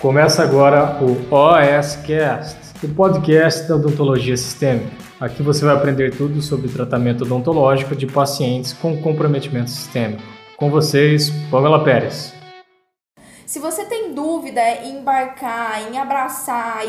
Começa 0.00 0.42
agora 0.42 0.98
o 1.04 1.12
OSCast, 1.30 2.56
o 2.82 2.88
podcast 2.94 3.68
da 3.68 3.76
odontologia 3.76 4.34
sistêmica. 4.34 4.90
Aqui 5.20 5.42
você 5.42 5.62
vai 5.62 5.74
aprender 5.74 6.16
tudo 6.16 6.40
sobre 6.40 6.70
tratamento 6.70 7.24
odontológico 7.24 7.94
de 7.94 8.06
pacientes 8.06 8.72
com 8.72 8.96
comprometimento 9.02 9.68
sistêmico. 9.68 10.22
Com 10.56 10.70
vocês, 10.70 11.28
Pamela 11.50 11.84
Pérez. 11.84 12.32
Se 13.44 13.58
você 13.58 13.84
tem 13.84 14.14
dúvida 14.14 14.62
em 14.84 15.00
embarcar, 15.00 15.92
em 15.92 15.98
abraçar 15.98 16.80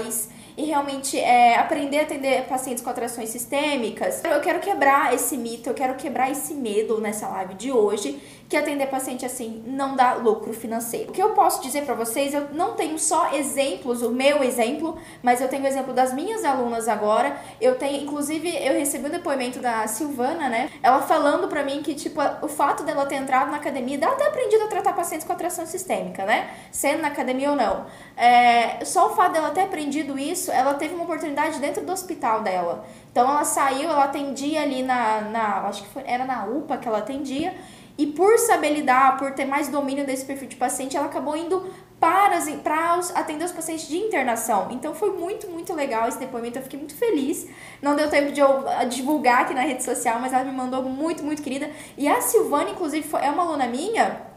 e 0.58 0.64
realmente 0.64 1.20
é, 1.20 1.58
aprender 1.58 2.00
a 2.00 2.04
atender 2.04 2.44
pacientes 2.44 2.82
com 2.82 2.90
atrações 2.90 3.28
sistêmicas, 3.28 4.24
eu 4.24 4.40
quero 4.40 4.60
quebrar 4.62 5.14
esse 5.14 5.36
mito, 5.36 5.70
eu 5.70 5.74
quero 5.74 5.96
quebrar 5.96 6.32
esse 6.32 6.54
medo 6.54 7.02
nessa 7.02 7.28
live 7.28 7.56
de 7.56 7.74
hoje 7.74 8.22
que 8.52 8.58
atender 8.58 8.88
paciente 8.88 9.26
assim 9.26 9.64
não 9.66 9.96
dá 9.96 10.16
lucro 10.16 10.52
financeiro. 10.54 11.10
O 11.10 11.14
que 11.14 11.24
eu 11.24 11.30
posso 11.30 11.62
dizer 11.62 11.86
para 11.86 11.96
vocês, 11.96 12.34
eu 12.34 12.50
não 12.52 12.74
tenho 12.74 13.00
só 13.00 13.34
exemplos, 13.34 14.02
o 14.02 14.12
meu 14.12 14.44
exemplo, 14.44 15.00
mas 15.24 15.40
eu 15.40 15.48
tenho 15.48 15.64
o 15.64 15.68
exemplo 15.68 15.94
das 15.94 16.14
minhas 16.14 16.44
alunas 16.44 16.90
agora. 16.90 17.38
Eu 17.62 17.76
tenho, 17.76 18.04
inclusive, 18.04 18.50
eu 18.50 18.74
recebi 18.74 19.08
um 19.08 19.10
depoimento 19.10 19.60
da 19.60 19.88
Silvana, 19.88 20.50
né? 20.50 20.70
Ela 20.84 21.02
falando 21.02 21.48
para 21.48 21.64
mim 21.64 21.82
que, 21.82 21.96
tipo, 21.96 22.20
o 22.42 22.50
fato 22.50 22.84
dela 22.84 23.06
ter 23.06 23.16
entrado 23.16 23.50
na 23.50 23.56
academia, 23.56 23.98
dela 23.98 24.16
ter 24.16 24.26
aprendido 24.26 24.66
a 24.66 24.68
tratar 24.68 24.92
pacientes 24.92 25.26
com 25.26 25.32
atração 25.32 25.66
sistêmica, 25.66 26.26
né? 26.26 26.50
Sendo 26.74 27.04
na 27.04 27.08
academia 27.08 27.52
ou 27.52 27.56
não. 27.56 27.86
É, 28.18 28.84
só 28.84 29.08
o 29.08 29.16
fato 29.16 29.32
dela 29.32 29.52
ter 29.52 29.62
aprendido 29.62 30.20
isso, 30.20 30.52
ela 30.52 30.74
teve 30.74 30.94
uma 30.94 31.06
oportunidade 31.06 31.58
dentro 31.60 31.86
do 31.86 31.92
hospital 31.94 32.42
dela. 32.42 32.84
Então 33.12 33.30
ela 33.30 33.46
saiu, 33.46 33.90
ela 33.90 34.04
atendia 34.04 34.62
ali 34.62 34.84
na, 34.84 35.22
na 35.22 35.68
acho 35.68 35.84
que 35.84 35.90
foi, 35.90 36.04
era 36.06 36.26
na 36.26 36.46
UPA 36.46 36.78
que 36.78 36.88
ela 36.88 36.98
atendia, 36.98 37.54
e 38.02 38.08
por 38.08 38.36
saber 38.40 38.74
lidar, 38.74 39.16
por 39.18 39.32
ter 39.34 39.46
mais 39.46 39.68
domínio 39.68 40.04
desse 40.04 40.26
perfil 40.26 40.48
de 40.48 40.56
paciente, 40.56 40.98
ela 40.98 41.06
acabou 41.06 41.38
indo 41.38 41.64
para, 42.00 42.40
para 42.64 42.98
os, 42.98 43.16
atender 43.16 43.46
os 43.46 43.52
pacientes 43.52 43.88
de 43.88 43.96
internação. 43.96 44.70
Então 44.72 44.96
foi 44.96 45.12
muito, 45.12 45.48
muito 45.48 45.72
legal 45.76 46.10
esse 46.10 46.18
depoimento. 46.18 46.58
Eu 46.58 46.64
fiquei 46.64 46.80
muito 46.80 46.96
feliz. 46.96 47.48
Não 47.80 47.96
deu 47.96 48.10
tempo 48.10 48.32
de 48.32 48.40
eu 48.40 48.68
ah, 48.68 48.86
divulgar 48.86 49.44
aqui 49.44 49.54
na 49.54 49.62
rede 49.62 49.84
social, 49.84 50.20
mas 50.20 50.34
ela 50.34 50.44
me 50.44 50.52
mandou 50.52 50.82
muito, 50.82 51.24
muito 51.24 51.44
querida. 51.44 51.70
E 51.96 52.08
a 52.08 52.20
Silvana, 52.22 52.72
inclusive, 52.72 53.08
foi, 53.08 53.22
é 53.22 53.30
uma 53.30 53.44
aluna 53.44 53.68
minha 53.68 54.31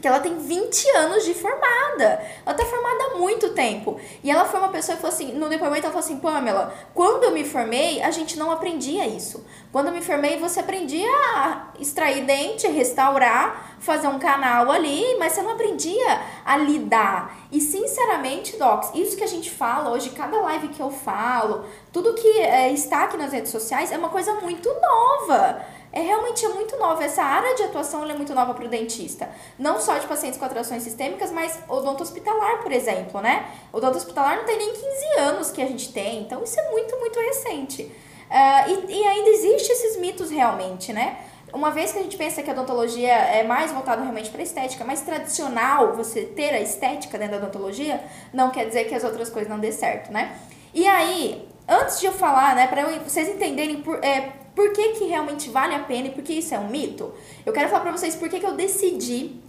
que 0.00 0.08
ela 0.08 0.20
tem 0.20 0.38
20 0.38 0.90
anos 0.96 1.24
de 1.24 1.34
formada. 1.34 2.22
Ela 2.44 2.54
tá 2.54 2.64
formada 2.64 3.04
há 3.04 3.18
muito 3.18 3.50
tempo. 3.50 4.00
E 4.22 4.30
ela 4.30 4.44
foi 4.44 4.58
uma 4.58 4.70
pessoa 4.70 4.96
que 4.96 5.02
falou 5.02 5.14
assim, 5.14 5.32
no 5.32 5.48
depoimento 5.48 5.86
ela 5.86 5.92
falou 5.92 6.04
assim, 6.04 6.18
Pamela, 6.18 6.74
quando 6.94 7.24
eu 7.24 7.32
me 7.32 7.44
formei, 7.44 8.02
a 8.02 8.10
gente 8.10 8.38
não 8.38 8.50
aprendia 8.50 9.06
isso. 9.06 9.44
Quando 9.70 9.88
eu 9.88 9.92
me 9.92 10.02
formei, 10.02 10.38
você 10.38 10.60
aprendia 10.60 11.08
a 11.08 11.68
extrair 11.78 12.24
dente, 12.24 12.66
restaurar, 12.66 13.76
fazer 13.78 14.08
um 14.08 14.18
canal 14.18 14.70
ali, 14.70 15.16
mas 15.18 15.32
você 15.32 15.42
não 15.42 15.52
aprendia 15.52 16.20
a 16.44 16.56
lidar. 16.56 17.38
E 17.52 17.60
sinceramente, 17.60 18.56
Docs, 18.56 18.90
isso 18.94 19.16
que 19.16 19.24
a 19.24 19.28
gente 19.28 19.50
fala 19.50 19.90
hoje, 19.90 20.10
cada 20.10 20.40
live 20.40 20.68
que 20.68 20.80
eu 20.80 20.90
falo, 20.90 21.64
tudo 21.92 22.14
que 22.14 22.40
é, 22.40 22.72
está 22.72 23.04
aqui 23.04 23.16
nas 23.16 23.32
redes 23.32 23.50
sociais 23.50 23.92
é 23.92 23.98
uma 23.98 24.08
coisa 24.08 24.34
muito 24.34 24.68
nova 24.68 25.64
é 25.92 26.00
realmente 26.00 26.44
é 26.44 26.48
muito 26.48 26.76
nova. 26.76 27.02
Essa 27.04 27.22
área 27.22 27.54
de 27.54 27.62
atuação 27.64 28.08
é 28.08 28.14
muito 28.14 28.34
nova 28.34 28.54
para 28.54 28.64
o 28.64 28.68
dentista. 28.68 29.28
Não 29.58 29.80
só 29.80 29.98
de 29.98 30.06
pacientes 30.06 30.38
com 30.38 30.44
atrações 30.44 30.82
sistêmicas, 30.82 31.32
mas 31.32 31.58
odonto 31.68 32.02
hospitalar, 32.02 32.62
por 32.62 32.72
exemplo, 32.72 33.20
né? 33.20 33.48
Odonto 33.72 33.96
hospitalar 33.96 34.36
não 34.36 34.44
tem 34.44 34.56
nem 34.56 34.72
15 34.72 34.84
anos 35.18 35.50
que 35.50 35.60
a 35.60 35.66
gente 35.66 35.92
tem, 35.92 36.22
então 36.22 36.42
isso 36.42 36.58
é 36.58 36.70
muito, 36.70 36.96
muito 36.98 37.18
recente. 37.18 37.82
Uh, 37.82 38.88
e, 38.88 39.00
e 39.00 39.06
ainda 39.06 39.30
existem 39.30 39.72
esses 39.72 39.96
mitos 39.96 40.30
realmente, 40.30 40.92
né? 40.92 41.18
Uma 41.52 41.72
vez 41.72 41.90
que 41.90 41.98
a 41.98 42.02
gente 42.02 42.16
pensa 42.16 42.42
que 42.42 42.50
a 42.50 42.52
odontologia 42.52 43.12
é 43.12 43.42
mais 43.42 43.72
voltada 43.72 44.02
realmente 44.02 44.30
para 44.30 44.40
estética, 44.40 44.84
mais 44.84 45.00
tradicional 45.00 45.94
você 45.94 46.22
ter 46.22 46.50
a 46.50 46.60
estética 46.60 47.18
dentro 47.18 47.40
da 47.40 47.46
odontologia, 47.46 48.00
não 48.32 48.50
quer 48.50 48.66
dizer 48.66 48.84
que 48.84 48.94
as 48.94 49.02
outras 49.02 49.28
coisas 49.28 49.50
não 49.50 49.58
dê 49.58 49.72
certo, 49.72 50.12
né? 50.12 50.38
E 50.72 50.86
aí, 50.86 51.48
antes 51.68 51.98
de 51.98 52.06
eu 52.06 52.12
falar, 52.12 52.54
né, 52.54 52.68
para 52.68 52.84
vocês 52.98 53.28
entenderem 53.28 53.82
por, 53.82 53.96
é, 54.04 54.32
por 54.54 54.72
que, 54.72 54.90
que 54.90 55.04
realmente 55.04 55.48
vale 55.50 55.74
a 55.74 55.80
pena 55.80 56.08
e 56.08 56.10
por 56.10 56.22
que 56.22 56.34
isso 56.34 56.54
é 56.54 56.58
um 56.58 56.68
mito? 56.68 57.12
Eu 57.44 57.52
quero 57.52 57.68
falar 57.68 57.82
para 57.82 57.92
vocês 57.92 58.14
por 58.14 58.28
que, 58.28 58.40
que 58.40 58.46
eu 58.46 58.54
decidi 58.54 59.40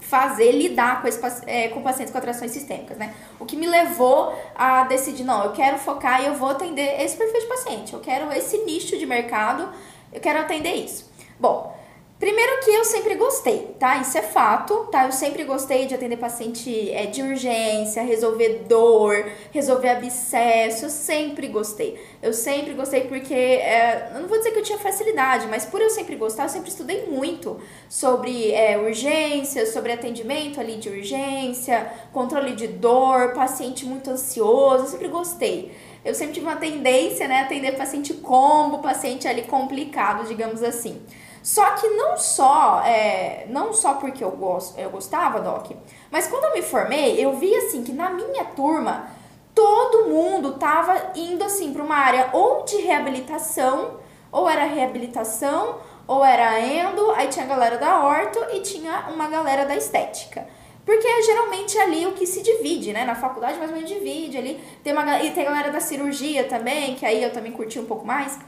fazer, 0.00 0.52
lidar 0.52 1.00
com, 1.00 1.08
esse, 1.08 1.20
é, 1.46 1.68
com 1.68 1.82
pacientes 1.82 2.12
com 2.12 2.18
atrações 2.18 2.50
sistêmicas, 2.50 2.98
né? 2.98 3.14
O 3.40 3.46
que 3.46 3.56
me 3.56 3.66
levou 3.66 4.38
a 4.54 4.84
decidir, 4.84 5.24
não, 5.24 5.44
eu 5.44 5.52
quero 5.52 5.78
focar 5.78 6.22
e 6.22 6.26
eu 6.26 6.34
vou 6.34 6.50
atender 6.50 7.00
esse 7.00 7.16
perfil 7.16 7.40
de 7.40 7.46
paciente, 7.46 7.92
eu 7.94 8.00
quero 8.00 8.30
esse 8.32 8.58
nicho 8.58 8.98
de 8.98 9.06
mercado, 9.06 9.72
eu 10.12 10.20
quero 10.20 10.40
atender 10.40 10.74
isso. 10.74 11.10
Bom, 11.40 11.74
Primeiro 12.16 12.60
que 12.60 12.70
eu 12.70 12.84
sempre 12.84 13.16
gostei, 13.16 13.74
tá? 13.78 13.96
Isso 13.98 14.16
é 14.16 14.22
fato, 14.22 14.86
tá? 14.90 15.04
Eu 15.04 15.10
sempre 15.10 15.42
gostei 15.42 15.86
de 15.86 15.96
atender 15.96 16.16
paciente 16.16 16.90
é, 16.92 17.06
de 17.06 17.20
urgência, 17.20 18.04
resolver 18.04 18.64
dor, 18.68 19.26
resolver 19.50 19.88
abscesso, 19.88 20.86
eu 20.86 20.90
sempre 20.90 21.48
gostei. 21.48 22.00
Eu 22.22 22.32
sempre 22.32 22.72
gostei 22.72 23.02
porque, 23.02 23.34
é, 23.34 24.12
eu 24.14 24.20
não 24.20 24.28
vou 24.28 24.38
dizer 24.38 24.52
que 24.52 24.60
eu 24.60 24.62
tinha 24.62 24.78
facilidade, 24.78 25.48
mas 25.48 25.64
por 25.64 25.80
eu 25.80 25.90
sempre 25.90 26.14
gostar, 26.14 26.44
eu 26.44 26.48
sempre 26.48 26.70
estudei 26.70 27.04
muito 27.06 27.60
sobre 27.88 28.52
é, 28.52 28.78
urgência, 28.78 29.66
sobre 29.66 29.90
atendimento 29.90 30.60
ali 30.60 30.76
de 30.76 30.88
urgência, 30.88 31.92
controle 32.12 32.54
de 32.54 32.68
dor, 32.68 33.32
paciente 33.34 33.84
muito 33.84 34.08
ansioso, 34.08 34.84
eu 34.84 34.88
sempre 34.88 35.08
gostei. 35.08 35.72
Eu 36.04 36.14
sempre 36.14 36.34
tive 36.34 36.46
uma 36.46 36.56
tendência, 36.56 37.26
né, 37.26 37.40
a 37.40 37.42
atender 37.42 37.76
paciente 37.76 38.14
combo, 38.14 38.78
paciente 38.78 39.26
ali 39.26 39.42
complicado, 39.42 40.28
digamos 40.28 40.62
assim. 40.62 41.02
Só 41.44 41.72
que 41.72 41.86
não 41.88 42.16
só, 42.16 42.80
é, 42.86 43.44
não 43.50 43.74
só 43.74 43.96
porque 43.96 44.24
eu, 44.24 44.30
gosto, 44.30 44.80
eu 44.80 44.88
gostava, 44.88 45.40
Doc, 45.40 45.72
mas 46.10 46.26
quando 46.26 46.44
eu 46.44 46.54
me 46.54 46.62
formei, 46.62 47.22
eu 47.22 47.36
vi 47.36 47.54
assim 47.54 47.84
que 47.84 47.92
na 47.92 48.08
minha 48.08 48.46
turma 48.46 49.10
todo 49.54 50.08
mundo 50.08 50.54
tava 50.54 51.12
indo 51.14 51.44
assim 51.44 51.70
para 51.70 51.82
uma 51.82 51.96
área 51.96 52.30
ou 52.32 52.64
de 52.64 52.78
reabilitação, 52.78 53.98
ou 54.32 54.48
era 54.48 54.64
reabilitação, 54.64 55.80
ou 56.08 56.24
era 56.24 56.58
endo, 56.58 57.10
aí 57.10 57.28
tinha 57.28 57.44
a 57.44 57.48
galera 57.48 57.76
da 57.76 58.02
orto 58.02 58.38
e 58.50 58.60
tinha 58.60 59.10
uma 59.12 59.28
galera 59.28 59.66
da 59.66 59.76
estética. 59.76 60.48
Porque 60.82 61.06
é 61.06 61.22
geralmente 61.24 61.78
ali 61.78 62.06
o 62.06 62.12
que 62.12 62.26
se 62.26 62.42
divide, 62.42 62.94
né? 62.94 63.04
Na 63.04 63.14
faculdade 63.14 63.58
mais 63.58 63.70
ou 63.70 63.76
menos 63.76 63.90
divide 63.90 64.38
ali. 64.38 64.58
Tem 64.82 64.94
uma, 64.94 65.22
e 65.22 65.30
tem 65.30 65.46
a 65.46 65.50
galera 65.50 65.70
da 65.70 65.80
cirurgia 65.80 66.44
também, 66.44 66.94
que 66.94 67.04
aí 67.04 67.22
eu 67.22 67.34
também 67.34 67.52
curti 67.52 67.78
um 67.78 67.84
pouco 67.84 68.06
mais. 68.06 68.38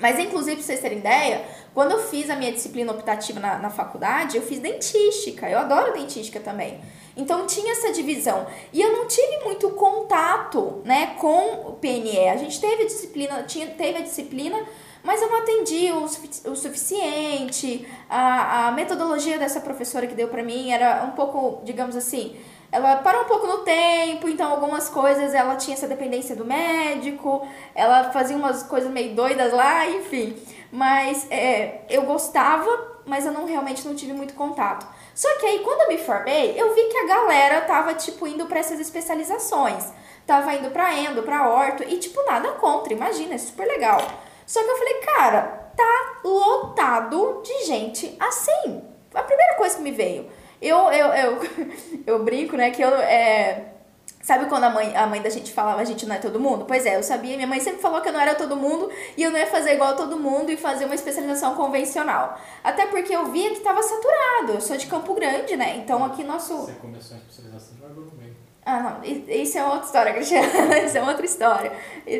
Mas, 0.00 0.18
inclusive, 0.18 0.56
pra 0.56 0.64
vocês 0.64 0.80
terem 0.80 0.98
ideia, 0.98 1.44
quando 1.74 1.92
eu 1.92 2.02
fiz 2.04 2.28
a 2.28 2.36
minha 2.36 2.52
disciplina 2.52 2.92
optativa 2.92 3.40
na, 3.40 3.58
na 3.58 3.70
faculdade, 3.70 4.36
eu 4.36 4.42
fiz 4.42 4.58
dentística. 4.58 5.48
Eu 5.48 5.58
adoro 5.58 5.94
dentística 5.94 6.38
também. 6.40 6.80
Então, 7.16 7.46
tinha 7.46 7.72
essa 7.72 7.92
divisão. 7.92 8.46
E 8.72 8.80
eu 8.80 8.92
não 8.92 9.06
tive 9.06 9.44
muito 9.44 9.70
contato, 9.70 10.82
né, 10.84 11.14
com 11.18 11.68
o 11.68 11.72
PNE. 11.72 12.28
A 12.28 12.36
gente 12.36 12.60
teve 12.60 12.82
a 12.82 12.86
disciplina, 12.86 13.42
tinha, 13.44 13.66
teve 13.68 13.98
a 13.98 14.02
disciplina, 14.02 14.62
mas 15.02 15.22
eu 15.22 15.30
não 15.30 15.38
atendi 15.38 15.90
o, 15.92 16.04
o 16.50 16.56
suficiente. 16.56 17.86
A, 18.10 18.68
a 18.68 18.72
metodologia 18.72 19.38
dessa 19.38 19.60
professora 19.60 20.06
que 20.06 20.14
deu 20.14 20.28
para 20.28 20.42
mim 20.42 20.72
era 20.72 21.04
um 21.04 21.12
pouco, 21.12 21.62
digamos 21.64 21.96
assim, 21.96 22.36
ela 22.70 22.96
parou 22.96 23.22
um 23.22 23.26
pouco 23.26 23.46
no 23.46 23.58
tempo, 23.58 24.28
então 24.28 24.50
algumas 24.50 24.88
coisas 24.88 25.34
ela 25.34 25.56
tinha 25.56 25.74
essa 25.74 25.86
dependência 25.86 26.34
do 26.34 26.44
médico, 26.44 27.46
ela 27.74 28.10
fazia 28.10 28.36
umas 28.36 28.62
coisas 28.62 28.90
meio 28.90 29.14
doidas 29.14 29.52
lá, 29.52 29.88
enfim. 29.88 30.36
Mas 30.70 31.26
é, 31.30 31.82
eu 31.88 32.02
gostava, 32.02 33.00
mas 33.06 33.24
eu 33.24 33.32
não 33.32 33.46
realmente 33.46 33.86
não 33.86 33.94
tive 33.94 34.12
muito 34.12 34.34
contato. 34.34 34.86
Só 35.14 35.28
que 35.38 35.46
aí 35.46 35.60
quando 35.60 35.82
eu 35.82 35.88
me 35.88 35.98
formei, 35.98 36.60
eu 36.60 36.74
vi 36.74 36.82
que 36.84 36.98
a 36.98 37.06
galera 37.06 37.60
tava 37.62 37.94
tipo 37.94 38.26
indo 38.26 38.46
para 38.46 38.58
essas 38.58 38.80
especializações. 38.80 39.86
Tava 40.26 40.52
indo 40.54 40.70
para 40.70 40.92
endo, 40.92 41.22
para 41.22 41.48
orto 41.48 41.84
e 41.84 41.98
tipo 41.98 42.20
nada 42.24 42.52
contra, 42.52 42.92
imagina, 42.92 43.34
é 43.34 43.38
super 43.38 43.66
legal. 43.66 44.00
Só 44.44 44.62
que 44.62 44.68
eu 44.68 44.76
falei, 44.76 44.94
cara, 44.94 45.70
tá 45.76 46.20
lotado 46.24 47.42
de 47.44 47.64
gente 47.64 48.16
assim. 48.18 48.82
A 49.14 49.22
primeira 49.22 49.54
coisa 49.54 49.76
que 49.76 49.82
me 49.82 49.92
veio, 49.92 50.28
eu, 50.60 50.90
eu, 50.90 51.06
eu, 51.08 51.40
eu 52.06 52.24
brinco, 52.24 52.56
né, 52.56 52.70
que 52.70 52.82
eu. 52.82 52.88
É, 52.88 53.72
sabe 54.26 54.46
quando 54.46 54.64
a 54.64 54.70
mãe, 54.70 54.96
a 54.96 55.06
mãe 55.06 55.22
da 55.22 55.30
gente 55.30 55.52
falava 55.52 55.80
a 55.80 55.84
gente 55.84 56.04
não 56.04 56.16
é 56.16 56.18
todo 56.18 56.40
mundo? 56.40 56.64
Pois 56.64 56.84
é, 56.84 56.96
eu 56.96 57.02
sabia, 57.02 57.36
minha 57.36 57.46
mãe 57.46 57.60
sempre 57.60 57.80
falou 57.80 58.00
que 58.00 58.08
eu 58.08 58.12
não 58.12 58.20
era 58.20 58.34
todo 58.34 58.56
mundo 58.56 58.90
e 59.16 59.22
eu 59.22 59.30
não 59.30 59.38
ia 59.38 59.46
fazer 59.46 59.74
igual 59.74 59.90
a 59.90 59.94
todo 59.94 60.18
mundo 60.18 60.50
e 60.50 60.56
fazer 60.56 60.84
uma 60.84 60.96
especialização 60.96 61.54
convencional. 61.54 62.36
Até 62.64 62.86
porque 62.86 63.14
eu 63.14 63.26
via 63.26 63.50
que 63.50 63.58
estava 63.58 63.80
saturado. 63.82 64.54
Eu 64.54 64.60
sou 64.60 64.76
de 64.76 64.86
Campo 64.86 65.14
Grande, 65.14 65.56
né? 65.56 65.76
Então 65.76 66.04
aqui 66.04 66.24
nosso. 66.24 66.56
Você 66.56 66.72
começou 66.72 67.16
a 67.16 67.20
especialização 67.20 67.76
no 67.94 68.12
meio. 68.18 68.34
Ah, 68.64 68.80
não. 68.80 69.04
Isso 69.04 69.56
é 69.56 69.64
outra 69.64 69.86
história, 69.86 70.12
Cristiano. 70.14 70.48
Isso 70.84 70.98
é 70.98 71.02
outra 71.02 71.24
história. 71.24 71.72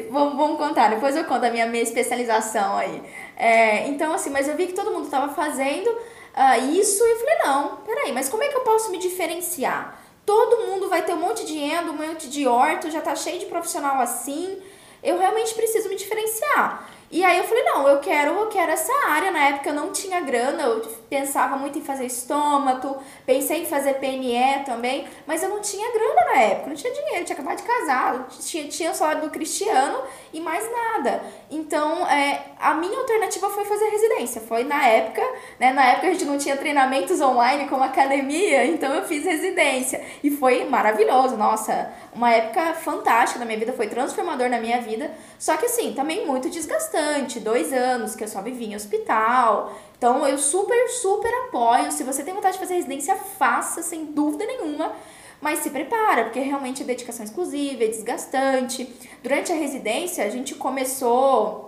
Vamos, 0.09 0.37
vamos 0.37 0.59
contar. 0.59 0.91
Depois 0.91 1.17
eu 1.17 1.25
conto 1.25 1.45
a 1.45 1.51
minha, 1.51 1.67
minha 1.67 1.83
especialização 1.83 2.79
aí. 2.79 3.03
É, 3.37 3.89
então, 3.89 4.13
assim, 4.13 4.31
mas 4.31 4.47
eu 4.47 4.57
vi 4.57 4.69
que 4.69 4.73
todo 4.73 4.93
mundo 4.93 5.07
estava 5.07 5.35
fazendo 5.35 5.91
uh, 6.37 6.73
isso 6.73 7.05
e 7.05 7.11
eu 7.11 7.19
falei, 7.19 7.39
não, 7.45 7.77
peraí, 7.79 8.13
mas 8.13 8.29
como 8.29 8.43
é 8.43 8.49
que 8.49 8.57
eu 8.57 8.61
posso 8.61 8.91
me 8.91 8.99
diferenciar? 8.99 9.99
Todo 10.25 10.67
mundo 10.67 10.89
vai 10.89 11.03
ter 11.03 11.15
um 11.15 11.21
monte 11.21 11.47
de 11.47 11.57
endo, 11.57 11.93
um 11.93 11.97
monte 11.97 12.29
de 12.29 12.47
orto, 12.47 12.91
já 12.91 13.01
tá 13.01 13.15
cheio 13.15 13.39
de 13.39 13.47
profissional 13.47 14.01
assim. 14.01 14.61
Eu 15.03 15.19
realmente 15.19 15.55
preciso 15.55 15.89
me 15.89 15.95
diferenciar. 15.95 16.91
E 17.09 17.25
aí 17.25 17.39
eu 17.39 17.45
falei, 17.45 17.63
não, 17.63 17.87
eu 17.87 18.01
quero, 18.01 18.33
eu 18.33 18.47
quero 18.49 18.73
essa 18.73 18.93
área. 19.09 19.31
Na 19.31 19.49
época 19.49 19.71
eu 19.71 19.75
não 19.75 19.93
tinha 19.93 20.21
grana, 20.21 20.65
eu 20.65 20.81
pensava 21.09 21.57
muito 21.57 21.79
em 21.79 21.83
fazer 21.83 22.07
estômato, 22.07 22.97
pensei 23.25 23.63
em 23.63 23.67
fazer 23.67 23.95
PNE 23.95 24.65
também, 24.65 25.07
mas 25.27 25.43
eu 25.43 25.49
não 25.49 25.61
tinha 25.61 25.93
grana 25.93 26.25
na 26.33 26.41
época, 26.41 26.69
não 26.69 26.75
tinha 26.77 26.93
dinheiro, 26.93 27.25
tinha 27.25 27.35
acabado 27.35 27.59
de 27.59 27.63
casar, 27.63 28.29
tinha, 28.41 28.67
tinha 28.67 28.91
o 28.91 28.95
salário 28.95 29.23
do 29.23 29.31
Cristiano 29.31 30.03
e 30.33 30.41
mais 30.41 30.69
nada. 30.71 31.23
Então, 31.49 32.07
é, 32.09 32.53
a 32.59 32.75
minha 32.75 32.99
alternativa 32.99 33.51
foi 33.51 33.65
fazer 33.65 33.87
residência. 33.89 34.41
Foi 34.41 34.65
na 34.65 34.87
época, 34.87 35.23
né? 35.61 35.73
Na 35.73 35.85
época 35.87 36.09
a 36.09 36.11
gente 36.11 36.25
não 36.25 36.39
tinha 36.39 36.57
treinamentos 36.57 37.21
online 37.21 37.69
como 37.69 37.83
academia, 37.83 38.65
então 38.65 38.95
eu 38.95 39.05
fiz 39.05 39.25
residência. 39.25 40.03
E 40.23 40.31
foi 40.31 40.65
maravilhoso, 40.65 41.37
nossa, 41.37 41.93
uma 42.15 42.31
época 42.31 42.75
fantástica 42.75 43.39
na 43.39 43.45
minha 43.45 43.59
vida, 43.59 43.73
foi 43.73 43.89
transformador 43.89 44.49
na 44.49 44.59
minha 44.59 44.81
vida. 44.81 45.11
Só 45.39 45.57
que 45.57 45.67
assim, 45.67 45.93
também 45.93 46.27
muito 46.27 46.49
desgastante. 46.49 47.41
Dois 47.41 47.73
anos 47.73 48.17
que 48.17 48.25
eu 48.25 48.29
só 48.29 48.41
vivi 48.41 48.67
em 48.67 48.75
hospital. 48.75 49.73
Então 49.99 50.27
eu 50.27 50.39
super, 50.39 50.89
super 50.89 51.33
apoio. 51.47 51.93
Se 51.93 52.05
você 52.05 52.23
tem 52.23 52.35
vontade 52.35 52.55
de 52.55 52.61
fazer 52.61 52.75
residência, 52.75 53.17
faça, 53.17 53.83
sem 53.83 54.07
dúvida 54.07 54.47
nenhuma. 54.47 54.93
Mas 55.41 55.59
se 55.59 55.69
prepara, 55.69 56.25
porque 56.25 56.41
realmente 56.41 56.83
é 56.83 56.87
dedicação 56.87 57.25
exclusiva, 57.25 57.85
é 57.85 57.89
desgastante. 57.89 58.91
Durante 59.23 59.53
a 59.53 59.55
residência, 59.55 60.25
a 60.25 60.31
gente 60.31 60.55
começou. 60.55 61.66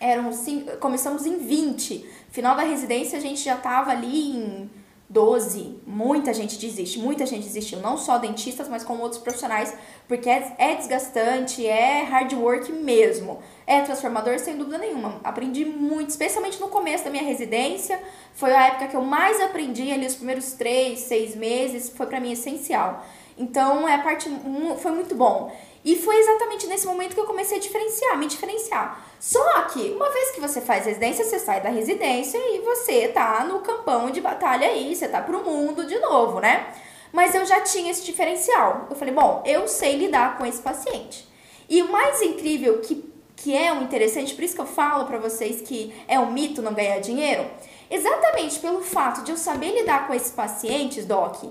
Eram 0.00 0.32
cinco, 0.32 0.76
começamos 0.78 1.26
em 1.26 1.38
20. 1.38 2.04
Final 2.30 2.56
da 2.56 2.62
residência, 2.62 3.18
a 3.18 3.22
gente 3.22 3.42
já 3.42 3.56
tava 3.56 3.90
ali 3.90 4.36
em 4.36 4.70
12. 5.08 5.80
Muita 5.86 6.34
gente 6.34 6.58
desiste, 6.58 6.98
muita 6.98 7.24
gente 7.24 7.44
desistiu, 7.44 7.80
não 7.80 7.96
só 7.96 8.18
dentistas, 8.18 8.68
mas 8.68 8.82
como 8.82 9.02
outros 9.02 9.20
profissionais, 9.20 9.74
porque 10.08 10.28
é, 10.28 10.54
é 10.58 10.74
desgastante, 10.74 11.66
é 11.66 12.02
hard 12.02 12.32
work 12.34 12.72
mesmo. 12.72 13.38
É 13.66 13.80
transformador, 13.82 14.38
sem 14.38 14.56
dúvida 14.56 14.78
nenhuma. 14.78 15.20
Aprendi 15.22 15.64
muito, 15.64 16.10
especialmente 16.10 16.60
no 16.60 16.68
começo 16.68 17.04
da 17.04 17.10
minha 17.10 17.22
residência. 17.22 18.00
Foi 18.34 18.52
a 18.52 18.66
época 18.66 18.88
que 18.88 18.96
eu 18.96 19.02
mais 19.02 19.40
aprendi, 19.40 19.90
ali 19.92 20.06
os 20.06 20.16
primeiros 20.16 20.52
três, 20.52 21.00
seis 21.00 21.36
meses, 21.36 21.88
foi 21.88 22.06
para 22.06 22.20
mim 22.20 22.32
essencial. 22.32 23.04
Então, 23.38 23.86
é 23.86 23.98
parte 23.98 24.30
foi 24.78 24.90
muito 24.92 25.14
bom. 25.14 25.52
E 25.86 25.94
foi 25.94 26.16
exatamente 26.16 26.66
nesse 26.66 26.84
momento 26.84 27.14
que 27.14 27.20
eu 27.20 27.26
comecei 27.26 27.58
a 27.58 27.60
diferenciar, 27.60 28.18
me 28.18 28.26
diferenciar. 28.26 29.06
Só 29.20 29.62
que, 29.66 29.92
uma 29.92 30.10
vez 30.10 30.32
que 30.32 30.40
você 30.40 30.60
faz 30.60 30.84
residência, 30.84 31.24
você 31.24 31.38
sai 31.38 31.60
da 31.60 31.68
residência 31.68 32.36
e 32.38 32.58
você 32.58 33.06
tá 33.06 33.44
no 33.44 33.60
campão 33.60 34.10
de 34.10 34.20
batalha 34.20 34.66
aí, 34.66 34.96
você 34.96 35.06
tá 35.06 35.22
pro 35.22 35.44
mundo 35.44 35.86
de 35.86 35.96
novo, 36.00 36.40
né? 36.40 36.74
Mas 37.12 37.36
eu 37.36 37.46
já 37.46 37.60
tinha 37.60 37.88
esse 37.88 38.04
diferencial. 38.04 38.88
Eu 38.90 38.96
falei, 38.96 39.14
bom, 39.14 39.44
eu 39.46 39.68
sei 39.68 39.94
lidar 39.94 40.36
com 40.36 40.44
esse 40.44 40.60
paciente. 40.60 41.24
E 41.68 41.80
o 41.82 41.92
mais 41.92 42.20
incrível 42.20 42.80
que, 42.80 43.08
que 43.36 43.56
é 43.56 43.72
o 43.72 43.80
interessante, 43.80 44.34
por 44.34 44.42
isso 44.42 44.56
que 44.56 44.60
eu 44.60 44.66
falo 44.66 45.04
para 45.04 45.18
vocês 45.18 45.60
que 45.60 45.94
é 46.08 46.18
um 46.18 46.32
mito 46.32 46.60
não 46.60 46.74
ganhar 46.74 46.98
dinheiro, 46.98 47.48
exatamente 47.88 48.58
pelo 48.58 48.82
fato 48.82 49.22
de 49.22 49.30
eu 49.30 49.36
saber 49.36 49.70
lidar 49.72 50.08
com 50.08 50.14
esses 50.14 50.32
pacientes, 50.32 51.04
Doc, 51.04 51.44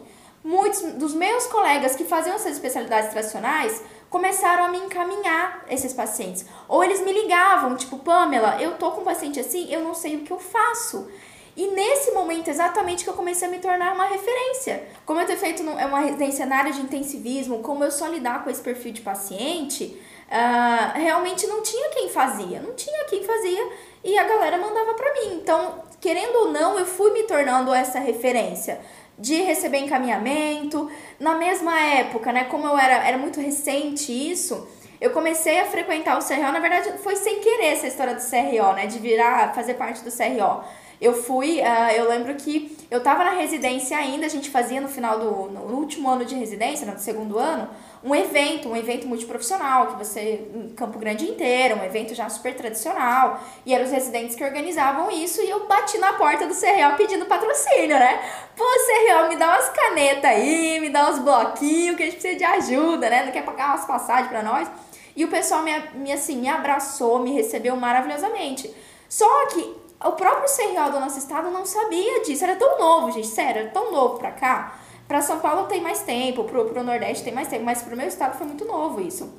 muitos 0.44 0.82
dos 0.94 1.14
meus 1.14 1.48
colegas 1.48 1.96
que 1.96 2.06
faziam 2.06 2.36
essas 2.36 2.52
especialidades 2.52 3.10
tradicionais 3.10 3.82
começaram 4.16 4.64
a 4.64 4.70
me 4.70 4.78
encaminhar 4.78 5.66
esses 5.70 5.92
pacientes. 5.92 6.46
Ou 6.70 6.82
eles 6.82 7.02
me 7.02 7.12
ligavam, 7.12 7.76
tipo, 7.76 8.00
Pamela, 8.00 8.56
eu 8.62 8.78
tô 8.78 8.92
com 8.92 9.02
um 9.02 9.04
paciente 9.04 9.42
assim, 9.42 9.70
eu 9.70 9.82
não 9.82 9.94
sei 9.94 10.16
o 10.16 10.22
que 10.22 10.32
eu 10.32 10.40
faço. 10.40 11.10
E 11.54 11.68
nesse 11.68 12.12
momento 12.12 12.48
exatamente 12.48 13.04
que 13.04 13.10
eu 13.10 13.14
comecei 13.14 13.46
a 13.46 13.52
me 13.52 13.60
tornar 13.60 13.94
uma 13.94 14.06
referência. 14.06 14.88
Como 15.06 15.20
eu 15.20 15.26
ter 15.26 15.36
feito 15.36 15.62
é 15.78 15.86
uma 15.86 16.00
residência 16.00 16.46
na 16.46 16.60
área 16.60 16.72
de 16.72 16.80
intensivismo, 16.80 17.60
como 17.60 17.84
eu 17.84 17.92
só 17.92 18.08
lidar 18.08 18.42
com 18.42 18.50
esse 18.50 18.62
perfil 18.62 18.94
de 18.94 19.02
paciente, 19.02 20.02
uh, 20.30 20.98
realmente 20.98 21.46
não 21.48 21.62
tinha 21.62 21.90
quem 21.90 22.08
fazia. 22.08 22.62
Não 22.62 22.74
tinha 22.74 23.04
quem 23.10 23.22
fazia 23.22 23.70
e 24.02 24.18
a 24.18 24.24
galera 24.24 24.58
mandava 24.58 24.94
para 24.94 25.14
mim. 25.14 25.40
Então, 25.42 25.84
querendo 26.00 26.38
ou 26.38 26.52
não, 26.54 26.80
eu 26.80 26.86
fui 26.86 27.12
me 27.12 27.24
tornando 27.24 27.74
essa 27.74 28.00
referência 28.00 28.80
de 29.18 29.42
receber 29.44 29.80
encaminhamento. 29.80 30.90
Na 31.20 31.36
mesma 31.36 31.80
época, 31.80 32.32
né, 32.32 32.46
como 32.46 32.68
eu 32.68 32.78
era, 32.78 33.08
era 33.08 33.18
muito 33.18 33.40
recente 33.40 34.12
isso, 34.12 34.68
eu 35.00 35.12
comecei 35.12 35.60
a 35.60 35.66
frequentar 35.66 36.18
o 36.18 36.24
CRO, 36.24 36.52
na 36.52 36.60
verdade 36.60 36.98
foi 37.00 37.16
sem 37.16 37.40
querer 37.40 37.74
essa 37.74 37.88
história 37.88 38.16
do 38.16 38.22
CRO, 38.22 38.74
né, 38.74 38.88
de 38.88 39.00
virar, 39.00 39.54
fazer 39.54 39.76
parte 39.76 40.04
do 40.04 40.12
CRO. 40.12 40.64
Eu 41.00 41.14
fui, 41.14 41.60
uh, 41.60 41.92
eu 41.94 42.08
lembro 42.08 42.34
que 42.36 42.78
eu 42.90 43.04
tava 43.04 43.24
na 43.26 43.32
residência 43.32 43.98
ainda, 43.98 44.26
a 44.26 44.30
gente 44.30 44.50
fazia 44.50 44.80
no 44.80 44.88
final 44.88 45.20
do 45.20 45.52
no 45.52 45.76
último 45.76 46.10
ano 46.10 46.24
de 46.24 46.36
residência, 46.36 46.90
no 46.90 46.98
segundo 46.98 47.38
ano, 47.38 47.70
um 48.06 48.14
evento, 48.14 48.70
um 48.70 48.78
evento 48.78 49.08
multiprofissional, 49.08 49.88
que 49.88 49.98
você, 49.98 50.48
em 50.54 50.70
Campo 50.76 51.00
Grande 51.00 51.26
inteiro, 51.28 51.80
um 51.80 51.84
evento 51.84 52.14
já 52.14 52.30
super 52.30 52.56
tradicional, 52.56 53.42
e 53.66 53.74
eram 53.74 53.84
os 53.84 53.92
residentes 53.92 54.36
que 54.36 54.44
organizavam 54.44 55.10
isso, 55.10 55.42
e 55.42 55.50
eu 55.50 55.66
bati 55.66 55.98
na 55.98 56.14
porta 56.14 56.46
do 56.46 56.54
CRO 56.54 56.96
pedindo 56.98 57.26
patrocínio, 57.26 57.98
né? 57.98 58.22
Pô, 58.56 58.64
CRO, 58.64 59.28
me 59.28 59.36
dá 59.38 59.48
umas 59.48 59.70
canetas 59.70 60.24
aí, 60.24 60.80
me 60.80 60.92
dá 60.92 61.10
uns 61.10 61.18
bloquinhos, 61.18 61.98
que 61.98 62.04
a 62.04 62.06
gente 62.06 62.20
precisa 62.20 62.38
de 62.38 62.44
ajuda, 62.44 63.10
né? 63.10 63.26
Não 63.26 63.32
quer 63.32 63.44
pagar 63.44 63.70
umas 63.70 63.86
passagens 63.86 64.30
para 64.30 64.44
nós. 64.44 64.70
E 65.16 65.26
o 65.26 65.28
pessoal 65.28 65.64
me, 65.64 65.72
me, 65.96 66.12
assim, 66.12 66.38
me 66.38 66.48
abraçou, 66.48 67.18
me 67.18 67.34
recebeu 67.34 67.76
maravilhosamente. 67.76 68.72
Só 69.10 69.48
que 69.48 69.76
o 70.04 70.12
próprio 70.12 70.48
CRO 70.48 70.92
do 70.92 71.00
nosso 71.00 71.18
estado 71.18 71.50
não 71.50 71.66
sabia 71.66 72.22
disso. 72.22 72.44
Era 72.44 72.56
tão 72.56 72.78
novo, 72.78 73.10
gente, 73.12 73.28
sério, 73.28 73.62
era 73.62 73.70
tão 73.72 73.92
novo 73.92 74.20
pra 74.20 74.30
cá. 74.30 74.85
Pra 75.08 75.22
São 75.22 75.40
Paulo 75.40 75.68
tem 75.68 75.82
mais 75.82 76.02
tempo, 76.02 76.44
pro, 76.44 76.66
pro 76.66 76.84
Nordeste 76.84 77.24
tem 77.24 77.34
mais 77.34 77.48
tempo, 77.48 77.64
mas 77.64 77.82
pro 77.82 77.96
meu 77.96 78.08
estado 78.08 78.38
foi 78.38 78.48
muito 78.48 78.66
novo 78.66 79.02
isso. 79.02 79.32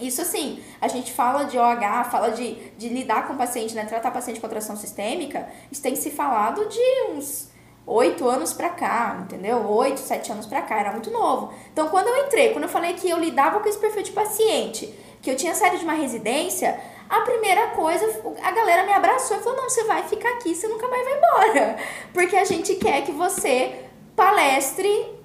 Isso 0.00 0.22
assim, 0.22 0.62
a 0.80 0.88
gente 0.88 1.12
fala 1.12 1.44
de 1.44 1.58
OH, 1.58 2.04
fala 2.10 2.30
de, 2.30 2.54
de 2.78 2.88
lidar 2.88 3.26
com 3.26 3.36
paciente, 3.36 3.74
né? 3.74 3.84
Tratar 3.84 4.10
paciente 4.10 4.40
com 4.40 4.46
atração 4.46 4.76
sistêmica, 4.76 5.48
isso 5.70 5.82
tem 5.82 5.94
se 5.94 6.10
falado 6.10 6.66
de 6.68 7.10
uns 7.10 7.50
oito 7.86 8.28
anos 8.28 8.52
pra 8.52 8.70
cá, 8.70 9.18
entendeu? 9.22 9.58
Oito, 9.68 10.00
sete 10.00 10.30
anos 10.30 10.46
pra 10.46 10.62
cá, 10.62 10.78
era 10.78 10.92
muito 10.92 11.10
novo. 11.10 11.52
Então, 11.72 11.88
quando 11.88 12.08
eu 12.08 12.24
entrei, 12.24 12.50
quando 12.52 12.64
eu 12.64 12.70
falei 12.70 12.94
que 12.94 13.10
eu 13.10 13.18
lidava 13.18 13.60
com 13.60 13.68
esse 13.68 13.78
perfil 13.78 14.02
de 14.02 14.12
paciente, 14.12 14.94
que 15.20 15.30
eu 15.30 15.36
tinha 15.36 15.54
saído 15.54 15.78
de 15.78 15.84
uma 15.84 15.94
residência, 15.94 16.80
a 17.08 17.22
primeira 17.22 17.68
coisa, 17.68 18.06
a 18.42 18.52
galera 18.52 18.84
me 18.84 18.92
abraçou 18.92 19.36
e 19.36 19.40
falou: 19.40 19.60
não, 19.60 19.68
você 19.68 19.84
vai 19.84 20.04
ficar 20.04 20.30
aqui, 20.30 20.54
você 20.54 20.68
nunca 20.68 20.86
mais 20.88 21.04
vai 21.04 21.16
embora. 21.16 21.76
Porque 22.14 22.36
a 22.36 22.44
gente 22.44 22.76
quer 22.76 23.02
que 23.02 23.12
você 23.12 23.89
palestre 24.20 25.18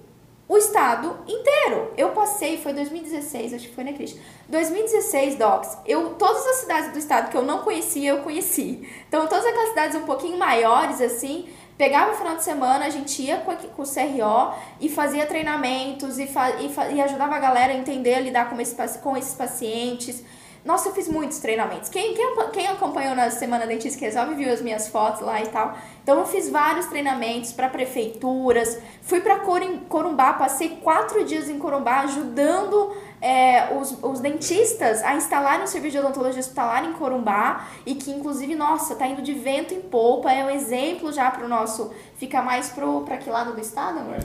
o 0.47 0.57
estado 0.57 1.17
inteiro. 1.27 1.91
Eu 1.97 2.11
passei, 2.11 2.57
foi 2.57 2.71
2016, 2.71 3.55
acho 3.55 3.67
que 3.67 3.75
foi, 3.75 3.83
né, 3.83 3.91
Cris? 3.91 4.17
2016, 4.47 5.35
Docs, 5.35 5.79
eu, 5.85 6.11
todas 6.11 6.47
as 6.47 6.55
cidades 6.57 6.93
do 6.93 6.99
estado 6.99 7.29
que 7.29 7.35
eu 7.35 7.41
não 7.41 7.59
conhecia, 7.59 8.11
eu 8.11 8.19
conheci. 8.19 8.87
Então, 9.09 9.27
todas 9.27 9.45
aquelas 9.45 9.69
cidades 9.69 9.97
um 9.97 10.05
pouquinho 10.05 10.37
maiores, 10.37 11.01
assim, 11.01 11.49
pegava 11.77 12.13
o 12.13 12.15
final 12.15 12.37
de 12.37 12.43
semana, 12.45 12.85
a 12.85 12.89
gente 12.89 13.21
ia 13.21 13.37
com, 13.37 13.53
com 13.53 13.81
o 13.81 13.85
CRO 13.85 14.53
e 14.79 14.87
fazia 14.87 15.25
treinamentos 15.25 16.17
e, 16.17 16.25
fa, 16.25 16.51
e, 16.61 16.69
fa, 16.69 16.87
e 16.87 17.01
ajudava 17.01 17.35
a 17.35 17.39
galera 17.39 17.73
a 17.73 17.75
entender, 17.75 18.13
a 18.13 18.19
lidar 18.21 18.49
com, 18.49 18.61
esse, 18.61 18.75
com 18.99 19.17
esses 19.17 19.33
pacientes. 19.33 20.23
Nossa, 20.65 20.89
eu 20.89 20.93
fiz 20.95 21.07
muitos 21.07 21.37
treinamentos. 21.37 21.89
Quem, 21.89 22.15
quem, 22.15 22.35
quem 22.51 22.67
acompanhou 22.67 23.15
na 23.15 23.29
Semana 23.29 23.67
Dentista 23.67 23.99
que 23.99 24.05
Resolve 24.05 24.33
viu 24.33 24.51
as 24.51 24.63
minhas 24.63 24.87
fotos 24.87 25.21
lá 25.21 25.39
e 25.39 25.45
tal. 25.49 25.77
Então, 26.01 26.17
eu 26.17 26.25
fiz 26.25 26.49
vários 26.49 26.87
treinamentos 26.87 27.51
para 27.51 27.69
prefeituras. 27.69 28.79
Fui 29.03 29.21
para 29.21 29.41
Corumbá, 29.87 30.33
passei 30.33 30.69
quatro 30.81 31.23
dias 31.23 31.47
em 31.47 31.59
Corumbá 31.59 31.99
ajudando 31.99 32.97
é, 33.21 33.77
os, 33.77 33.95
os 34.01 34.19
dentistas 34.19 35.03
a 35.03 35.13
instalarem 35.15 35.65
o 35.65 35.67
serviço 35.67 35.91
de 35.91 35.99
odontologia 35.99 36.39
hospitalar 36.39 36.83
em 36.83 36.93
Corumbá. 36.93 37.67
E 37.85 37.93
que, 37.93 38.09
inclusive, 38.09 38.55
nossa, 38.55 38.95
tá 38.95 39.05
indo 39.05 39.21
de 39.21 39.33
vento 39.33 39.71
em 39.71 39.81
polpa. 39.81 40.31
É 40.31 40.43
um 40.43 40.49
exemplo 40.49 41.13
já 41.13 41.29
para 41.29 41.45
o 41.45 41.47
nosso. 41.47 41.93
Fica 42.15 42.41
mais 42.41 42.69
para 42.69 43.17
que 43.17 43.29
lado 43.29 43.53
do 43.53 43.61
estado, 43.61 43.99
amor? 43.99 44.17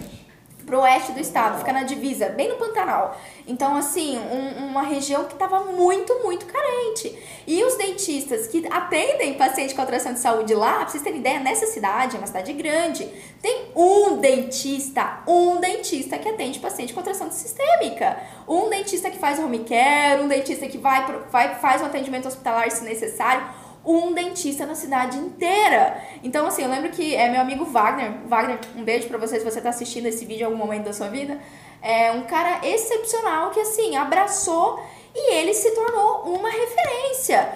Pro 0.64 0.81
oeste 0.81 1.12
do 1.12 1.21
estado, 1.21 1.59
fica 1.59 1.73
na 1.73 1.83
divisa, 1.83 2.29
bem 2.29 2.49
no 2.49 2.57
Pantanal. 2.57 3.19
Então, 3.47 3.76
assim, 3.76 4.19
um, 4.19 4.67
uma 4.67 4.83
região 4.83 5.25
que 5.25 5.33
estava 5.33 5.61
muito, 5.61 6.23
muito 6.23 6.47
carente. 6.47 7.17
E 7.47 7.62
os 7.64 7.76
dentistas 7.76 8.47
que 8.47 8.67
atendem 8.71 9.35
paciente 9.35 9.75
com 9.75 9.81
alteração 9.81 10.12
de 10.12 10.21
saúde 10.21 10.55
lá, 10.55 10.81
pra 10.81 10.88
vocês 10.88 11.02
terem 11.02 11.19
ideia, 11.21 11.40
nessa 11.40 11.67
cidade, 11.67 12.17
é 12.17 12.19
uma 12.19 12.26
cidade 12.26 12.52
grande, 12.52 13.09
tem 13.43 13.73
um 13.75 14.19
dentista, 14.19 15.23
um 15.26 15.57
dentista 15.57 16.19
que 16.19 16.29
atende 16.29 16.59
paciente 16.59 16.93
com 16.93 17.00
alteração 17.00 17.31
sistêmica. 17.31 18.19
Um 18.47 18.69
dentista 18.69 19.11
que 19.11 19.19
faz 19.19 19.38
home 19.38 19.61
care, 19.61 20.23
um 20.23 20.29
dentista 20.29 20.67
que 20.67 20.79
vai, 20.79 21.07
vai 21.31 21.55
faz 21.57 21.83
um 21.83 21.87
atendimento 21.87 22.29
hospitalar 22.29 22.71
se 22.71 22.85
necessário 22.85 23.60
um 23.84 24.12
dentista 24.12 24.66
na 24.66 24.75
cidade 24.75 25.16
inteira. 25.18 26.02
Então, 26.22 26.46
assim, 26.46 26.62
eu 26.62 26.68
lembro 26.70 26.90
que 26.90 27.14
é 27.14 27.28
meu 27.28 27.40
amigo 27.40 27.64
Wagner, 27.64 28.12
Wagner, 28.26 28.58
um 28.76 28.84
beijo 28.84 29.08
para 29.08 29.18
você 29.18 29.38
se 29.38 29.44
você 29.44 29.60
tá 29.60 29.70
assistindo 29.70 30.06
esse 30.06 30.25
vídeo 30.25 30.42
em 30.42 30.44
algum 30.46 30.58
momento 30.58 30.84
da 30.84 30.92
sua 30.92 31.08
vida. 31.08 31.40
É 31.82 32.12
um 32.12 32.22
cara 32.22 32.60
excepcional 32.62 33.50
que, 33.50 33.60
assim, 33.60 33.96
abraçou 33.96 34.78
e 35.14 35.34
ele 35.34 35.54
se 35.54 35.70
tornou 35.72 36.34
uma 36.34 36.50
referência. 36.50 37.52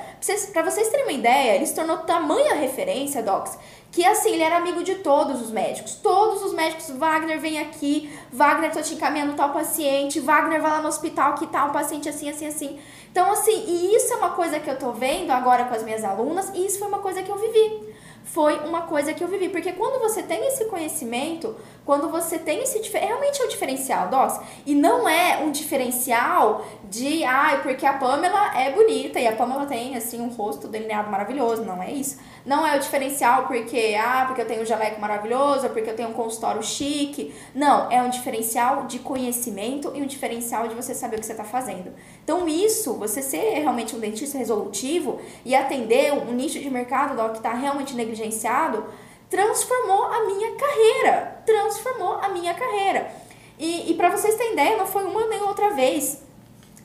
Para 0.52 0.62
vocês 0.62 0.88
terem 0.88 1.04
uma 1.04 1.12
ideia, 1.12 1.54
ele 1.54 1.66
se 1.66 1.75
tornou 1.75 1.99
tamanha 1.99 2.54
referência, 2.54 3.23
Docs, 3.23 3.59
que 3.93 4.04
assim, 4.04 4.33
ele 4.33 4.43
era 4.43 4.57
amigo 4.57 4.83
de 4.83 4.97
todos 4.97 5.40
os 5.40 5.50
médicos. 5.50 5.95
Todos 5.97 6.43
os 6.43 6.52
médicos, 6.54 6.90
Wagner 6.90 7.38
vem 7.38 7.59
aqui, 7.59 8.11
Wagner 8.33 8.73
tô 8.73 8.81
te 8.81 8.95
encaminhando 8.95 9.35
tal 9.35 9.50
paciente, 9.50 10.19
Wagner 10.19 10.61
vai 10.61 10.71
lá 10.71 10.81
no 10.81 10.88
hospital 10.88 11.35
que 11.35 11.47
tal 11.47 11.71
paciente 11.71 12.09
assim, 12.09 12.28
assim, 12.28 12.47
assim. 12.47 12.81
Então, 13.14 13.30
assim, 13.30 13.64
e 13.68 13.94
isso 13.94 14.12
é 14.12 14.16
uma 14.16 14.30
coisa 14.30 14.59
que 14.59 14.68
eu 14.68 14.76
tô 14.76 14.90
vendo 14.90 15.30
agora 15.30 15.66
com 15.66 15.75
as 15.75 15.85
minhas 15.85 16.02
alunas, 16.02 16.50
e 16.52 16.66
isso 16.66 16.80
foi 16.80 16.88
uma 16.88 16.99
coisa 16.99 17.23
que 17.23 17.30
eu 17.30 17.38
vivi 17.38 17.94
foi 18.35 18.59
uma 18.66 18.83
coisa 18.83 19.14
que 19.14 19.23
eu 19.23 19.28
vivi. 19.28 19.49
Porque 19.49 19.73
quando 19.73 20.00
você 20.00 20.23
tem 20.23 20.47
esse 20.49 20.64
conhecimento, 20.64 21.54
quando 21.85 22.09
você 22.09 22.38
tem 22.38 22.62
esse. 22.62 22.80
Realmente 22.90 23.40
é 23.40 23.44
um 23.44 23.49
diferencial, 23.49 24.09
Doss. 24.09 24.40
E 24.66 24.75
não 24.75 25.09
é 25.09 25.38
um 25.44 25.52
diferencial 25.52 26.66
de. 26.85 27.23
Ai, 27.23 27.56
ah, 27.56 27.61
porque 27.62 27.85
a 27.87 27.92
Pamela 27.92 28.59
é 28.59 28.73
bonita 28.73 29.21
e 29.21 29.26
a 29.26 29.37
Pamela 29.37 29.66
tem, 29.66 29.94
assim, 29.97 30.21
um 30.21 30.28
rosto 30.28 30.66
delineado 30.66 31.11
maravilhoso. 31.11 31.62
Não 31.64 31.83
é 31.83 31.92
isso. 31.92 32.18
Não 32.44 32.66
é 32.66 32.76
o 32.76 32.80
diferencial 32.80 33.47
porque. 33.47 33.97
Ah, 34.00 34.25
porque 34.26 34.40
eu 34.40 34.47
tenho 34.47 34.62
um 34.62 34.66
jaleco 34.66 35.00
maravilhoso, 35.00 35.68
porque 35.68 35.90
eu 35.90 35.97
tenho 35.97 36.09
um 36.09 36.14
consultório 36.14 36.62
chique. 36.62 37.35
Não. 37.54 37.90
É 37.90 38.02
um 38.02 38.09
diferencial 38.09 38.87
de 38.87 38.99
conhecimento 38.99 39.92
e 39.94 40.02
um 40.02 40.06
diferencial 40.06 40.66
de 40.66 40.75
você 40.75 40.94
saber 40.94 41.16
o 41.16 41.21
que 41.21 41.26
você 41.26 41.33
está 41.33 41.44
fazendo. 41.44 41.92
Então, 42.25 42.49
isso, 42.49 42.95
você 42.95 43.21
ser 43.21 43.61
realmente 43.61 43.95
um 43.95 44.00
dentista 44.00 44.38
resolutivo 44.38 45.21
e 45.45 45.54
atender 45.54 46.11
um 46.11 46.33
nicho 46.33 46.59
de 46.59 46.71
mercado 46.71 47.14
que 47.33 47.37
está 47.37 47.52
realmente 47.52 47.95
negligenciado, 47.95 48.83
transformou 49.28 50.04
a 50.04 50.25
minha 50.25 50.52
carreira. 50.57 51.43
Transformou 51.45 52.14
a 52.14 52.31
minha 52.31 52.54
carreira. 52.54 53.12
E, 53.59 53.90
e 53.90 53.95
para 53.95 54.11
vocês 54.11 54.37
terem 54.37 54.54
ideia, 54.54 54.78
não 54.78 54.87
foi 54.87 55.04
uma 55.04 55.26
nem 55.26 55.43
outra 55.43 55.71
vez 55.71 56.23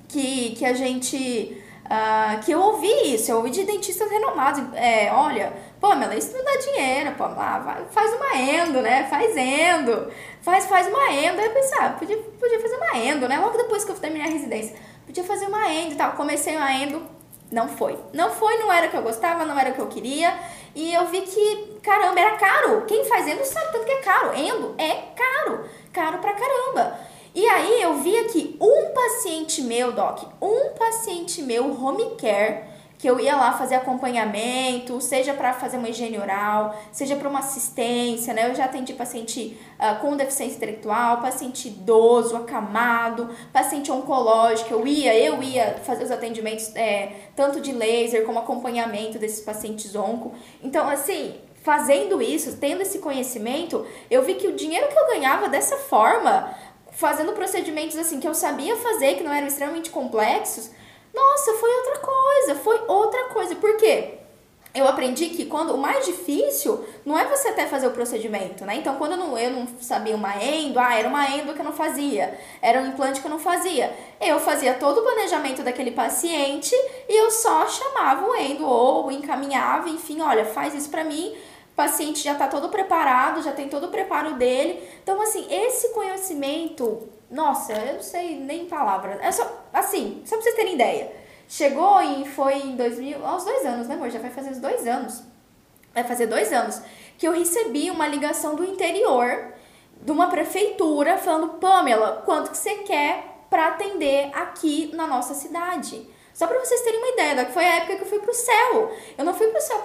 que, 0.09 0.55
que 0.57 0.65
a 0.65 0.73
gente. 0.73 1.63
Uh, 1.85 2.39
que 2.45 2.51
eu 2.51 2.59
ouvi 2.59 3.15
isso, 3.15 3.31
eu 3.31 3.37
ouvi 3.37 3.49
de 3.49 3.63
dentistas 3.63 4.11
renomados. 4.11 4.61
É, 4.75 5.11
olha, 5.11 5.51
Pamela, 5.81 6.15
isso 6.15 6.31
não 6.37 6.43
dá 6.43 6.55
dinheiro, 6.57 7.15
pô, 7.17 7.23
ah, 7.23 7.81
faz 7.89 8.13
uma 8.13 8.37
endo, 8.37 8.81
né? 8.81 9.07
Faz 9.09 9.35
endo. 9.35 10.11
Faz, 10.41 10.65
faz 10.65 10.87
uma 10.87 11.11
endo. 11.11 11.39
Aí 11.39 11.45
eu 11.45 11.53
pensei, 11.53 11.77
ah, 11.79 11.95
podia, 11.97 12.17
podia 12.39 12.59
fazer 12.59 12.75
uma 12.75 12.97
endo, 12.97 13.27
né? 13.27 13.39
Logo 13.39 13.57
depois 13.57 13.83
que 13.83 13.91
eu 13.91 13.95
terminei 13.95 14.27
a 14.27 14.29
residência. 14.29 14.75
Podia 15.09 15.23
fazer 15.23 15.47
uma 15.47 15.67
endo 15.73 15.93
e 15.93 15.95
tal. 15.95 16.11
Comecei 16.11 16.55
uma 16.55 16.71
endo, 16.71 17.01
não 17.51 17.67
foi. 17.67 17.97
Não 18.13 18.29
foi, 18.29 18.59
não 18.59 18.71
era 18.71 18.85
o 18.85 18.91
que 18.91 18.95
eu 18.95 19.01
gostava, 19.01 19.43
não 19.43 19.57
era 19.57 19.71
o 19.71 19.73
que 19.73 19.81
eu 19.81 19.87
queria. 19.87 20.39
E 20.75 20.93
eu 20.93 21.07
vi 21.07 21.21
que, 21.21 21.79
caramba, 21.81 22.19
era 22.19 22.37
caro. 22.37 22.85
Quem 22.85 23.03
faz 23.05 23.27
endo 23.27 23.43
sabe 23.43 23.71
tanto 23.71 23.85
que 23.85 23.91
é 23.91 24.01
caro. 24.01 24.37
Endo 24.37 24.75
é 24.77 25.05
caro. 25.15 25.65
Caro 25.91 26.19
pra 26.19 26.33
caramba. 26.33 26.99
E 27.33 27.43
aí 27.43 27.81
eu 27.81 27.95
via 27.95 28.25
que 28.25 28.55
um 28.61 28.93
paciente 28.93 29.63
meu, 29.63 29.91
Doc, 29.93 30.25
um 30.39 30.75
paciente 30.77 31.41
meu, 31.41 31.65
home 31.83 32.15
care, 32.15 32.65
que 32.99 33.09
eu 33.09 33.17
ia 33.17 33.33
lá 33.33 33.53
fazer 33.53 33.75
acompanhamento, 33.75 34.99
seja 34.99 35.33
para 35.33 35.53
fazer 35.53 35.77
uma 35.77 35.87
higiene 35.87 36.19
oral, 36.19 36.77
seja 36.91 37.15
para 37.15 37.29
uma 37.29 37.39
assistência, 37.39 38.33
né? 38.33 38.49
Eu 38.49 38.53
já 38.53 38.65
atendi 38.65 38.91
paciente 38.91 39.57
uh, 39.79 40.01
com 40.01 40.17
deficiência 40.17 40.57
intelectual, 40.57 41.21
paciente 41.21 41.69
idoso, 41.69 42.35
acamado, 42.35 43.29
paciente 43.53 43.89
oncológico. 43.89 44.73
Eu 44.73 44.85
ia, 44.85 45.17
eu 45.17 45.41
ia 45.41 45.77
fazer 45.85 46.03
os 46.03 46.11
atendimentos 46.11 46.75
é, 46.75 47.13
tanto 47.37 47.61
de 47.61 47.71
laser 47.71 48.25
como 48.25 48.37
acompanhamento 48.37 49.17
desses 49.17 49.39
pacientes 49.39 49.95
onco. 49.95 50.33
Então, 50.61 50.89
assim, 50.89 51.35
fazendo 51.63 52.21
isso, 52.21 52.57
tendo 52.57 52.81
esse 52.81 52.99
conhecimento, 52.99 53.85
eu 54.11 54.23
vi 54.23 54.33
que 54.33 54.47
o 54.47 54.57
dinheiro 54.57 54.89
que 54.89 54.99
eu 54.99 55.07
ganhava 55.07 55.47
dessa 55.47 55.77
forma, 55.77 56.53
fazendo 56.91 57.31
procedimentos 57.31 57.97
assim 57.97 58.19
que 58.19 58.27
eu 58.27 58.35
sabia 58.35 58.75
fazer, 58.75 59.15
que 59.15 59.23
não 59.23 59.31
eram 59.31 59.47
extremamente 59.47 59.89
complexos, 59.89 60.71
nossa, 61.19 61.53
foi 61.53 61.69
outra 61.77 61.99
coisa, 61.99 62.55
foi 62.55 62.81
outra 62.87 63.23
coisa. 63.29 63.55
Por 63.55 63.75
quê? 63.77 64.15
Eu 64.73 64.87
aprendi 64.87 65.29
que 65.29 65.45
quando 65.45 65.73
o 65.73 65.77
mais 65.77 66.05
difícil 66.05 66.85
não 67.03 67.17
é 67.17 67.25
você 67.25 67.47
até 67.47 67.65
fazer 67.65 67.87
o 67.87 67.91
procedimento, 67.91 68.63
né? 68.65 68.75
Então, 68.75 68.97
quando 68.97 69.13
eu 69.13 69.17
não, 69.17 69.37
eu 69.37 69.49
não 69.49 69.67
sabia 69.81 70.15
uma 70.15 70.35
endo, 70.43 70.79
ah, 70.79 70.93
era 70.93 71.07
uma 71.07 71.27
endo 71.27 71.53
que 71.53 71.59
eu 71.59 71.65
não 71.65 71.73
fazia, 71.73 72.39
era 72.61 72.79
um 72.79 72.87
implante 72.87 73.19
que 73.19 73.25
eu 73.25 73.31
não 73.31 73.39
fazia. 73.39 73.91
Eu 74.21 74.39
fazia 74.39 74.75
todo 74.75 74.99
o 74.99 75.01
planejamento 75.01 75.63
daquele 75.63 75.91
paciente 75.91 76.75
e 77.07 77.19
eu 77.19 77.31
só 77.31 77.67
chamava 77.67 78.27
o 78.27 78.35
endo 78.35 78.63
ou 78.65 79.11
encaminhava, 79.11 79.89
enfim, 79.89 80.21
olha, 80.21 80.45
faz 80.45 80.75
isso 80.75 80.89
para 80.89 81.03
mim. 81.03 81.35
O 81.71 81.75
paciente 81.75 82.21
já 82.21 82.35
tá 82.35 82.47
todo 82.47 82.69
preparado, 82.69 83.41
já 83.41 83.51
tem 83.51 83.69
todo 83.69 83.87
o 83.87 83.91
preparo 83.91 84.35
dele. 84.35 84.87
Então, 85.01 85.19
assim, 85.21 85.47
esse 85.49 85.89
conhecimento 85.89 87.09
nossa, 87.29 87.73
eu 87.73 87.93
não 87.95 88.01
sei 88.01 88.39
nem 88.39 88.65
palavras. 88.65 89.19
É 89.21 89.31
só, 89.31 89.58
assim, 89.73 90.21
só 90.25 90.35
pra 90.35 90.43
vocês 90.43 90.55
terem 90.55 90.75
ideia. 90.75 91.11
Chegou 91.47 92.01
e 92.01 92.25
foi 92.25 92.55
em 92.55 92.75
2000, 92.75 93.25
aos 93.25 93.43
dois 93.43 93.65
anos, 93.65 93.87
né, 93.87 93.95
amor? 93.95 94.09
Já 94.09 94.19
vai 94.19 94.29
fazer 94.29 94.51
uns 94.51 94.59
dois 94.59 94.85
anos. 94.87 95.23
Vai 95.93 96.03
fazer 96.03 96.27
dois 96.27 96.53
anos. 96.53 96.81
Que 97.17 97.27
eu 97.27 97.31
recebi 97.31 97.89
uma 97.89 98.07
ligação 98.07 98.55
do 98.55 98.63
interior, 98.63 99.53
de 100.01 100.11
uma 100.11 100.27
prefeitura, 100.27 101.17
falando: 101.17 101.59
Pamela, 101.59 102.21
quanto 102.23 102.51
que 102.51 102.57
você 102.57 102.75
quer 102.83 103.23
para 103.49 103.69
atender 103.69 104.29
aqui 104.33 104.91
na 104.93 105.07
nossa 105.07 105.33
cidade? 105.33 106.07
Só 106.39 106.47
para 106.47 106.59
vocês 106.59 106.81
terem 106.81 106.99
uma 106.99 107.09
ideia, 107.09 107.43
que 107.43 107.51
foi 107.51 107.65
a 107.65 107.75
época 107.77 107.97
que 107.97 108.03
eu 108.03 108.07
fui 108.07 108.19
pro 108.19 108.33
céu. 108.33 108.95
Eu 109.17 109.25
não 109.25 109.33
fui 109.33 109.47
pro 109.47 109.59
céu 109.59 109.79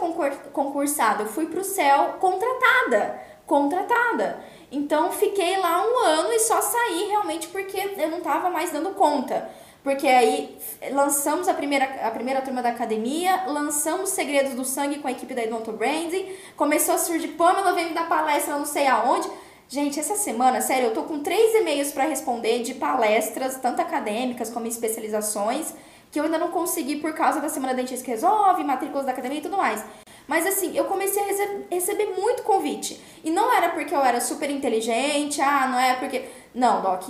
concursada, 0.53 1.25
eu 1.25 1.27
fui 1.27 1.47
pro 1.47 1.65
céu 1.65 2.17
contratada. 2.21 3.21
Contratada. 3.47 4.39
Então 4.71 5.11
fiquei 5.11 5.57
lá 5.57 5.85
um 5.85 5.99
ano 5.99 6.33
e 6.33 6.39
só 6.39 6.61
saí 6.61 7.07
realmente 7.09 7.49
porque 7.49 7.95
eu 7.97 8.09
não 8.09 8.19
estava 8.19 8.51
mais 8.51 8.71
dando 8.71 8.91
conta. 8.91 9.51
Porque 9.85 10.09
aí 10.09 10.57
lançamos 10.93 11.47
a 11.47 11.53
primeira, 11.53 11.85
a 11.85 12.11
primeira 12.11 12.41
turma 12.41 12.63
da 12.63 12.71
academia, 12.71 13.45
lançamos 13.47 14.09
Segredos 14.09 14.55
do 14.55 14.65
Sangue 14.65 14.99
com 14.99 15.07
a 15.07 15.13
equipe 15.13 15.35
da 15.35 15.45
Edonto 15.45 15.73
Branding, 15.73 16.27
começou 16.57 16.95
a 16.95 16.99
surgir 16.99 17.29
Pamela 17.29 17.75
vem 17.75 17.93
dar 17.93 18.09
palestra 18.09 18.57
não 18.57 18.65
sei 18.65 18.87
aonde. 18.87 19.29
Gente, 19.69 20.01
essa 20.01 20.17
semana, 20.17 20.63
sério, 20.63 20.87
eu 20.87 20.95
tô 20.95 21.03
com 21.03 21.21
três 21.21 21.55
e-mails 21.55 21.93
para 21.93 22.05
responder 22.05 22.63
de 22.63 22.75
palestras, 22.75 23.59
tanto 23.59 23.83
acadêmicas 23.83 24.49
como 24.49 24.67
especializações, 24.67 25.75
que 26.11 26.19
eu 26.19 26.25
ainda 26.25 26.39
não 26.39 26.49
consegui 26.49 26.97
por 26.97 27.13
causa 27.13 27.41
da 27.41 27.51
Semana 27.51 27.75
Dentista 27.75 28.05
que 28.05 28.11
Resolve, 28.11 28.65
matrículas 28.65 29.05
da 29.05 29.13
academia 29.13 29.39
e 29.39 29.43
tudo 29.43 29.59
mais. 29.59 29.85
Mas 30.27 30.47
assim, 30.47 30.75
eu 30.75 30.85
comecei 30.85 31.23
a 31.23 31.27
rece 31.27 31.67
receber 31.71 32.07
muito 32.19 32.43
convite. 32.43 32.99
E 33.23 33.31
não 33.31 33.53
era 33.53 33.69
porque 33.71 33.95
eu 33.95 34.03
era 34.03 34.19
super 34.19 34.49
inteligente, 34.49 35.43
ah, 35.43 35.67
não 35.67 35.79
é 35.79 35.95
porque. 35.97 36.25
Não, 36.55 36.81
Doc, 36.81 37.09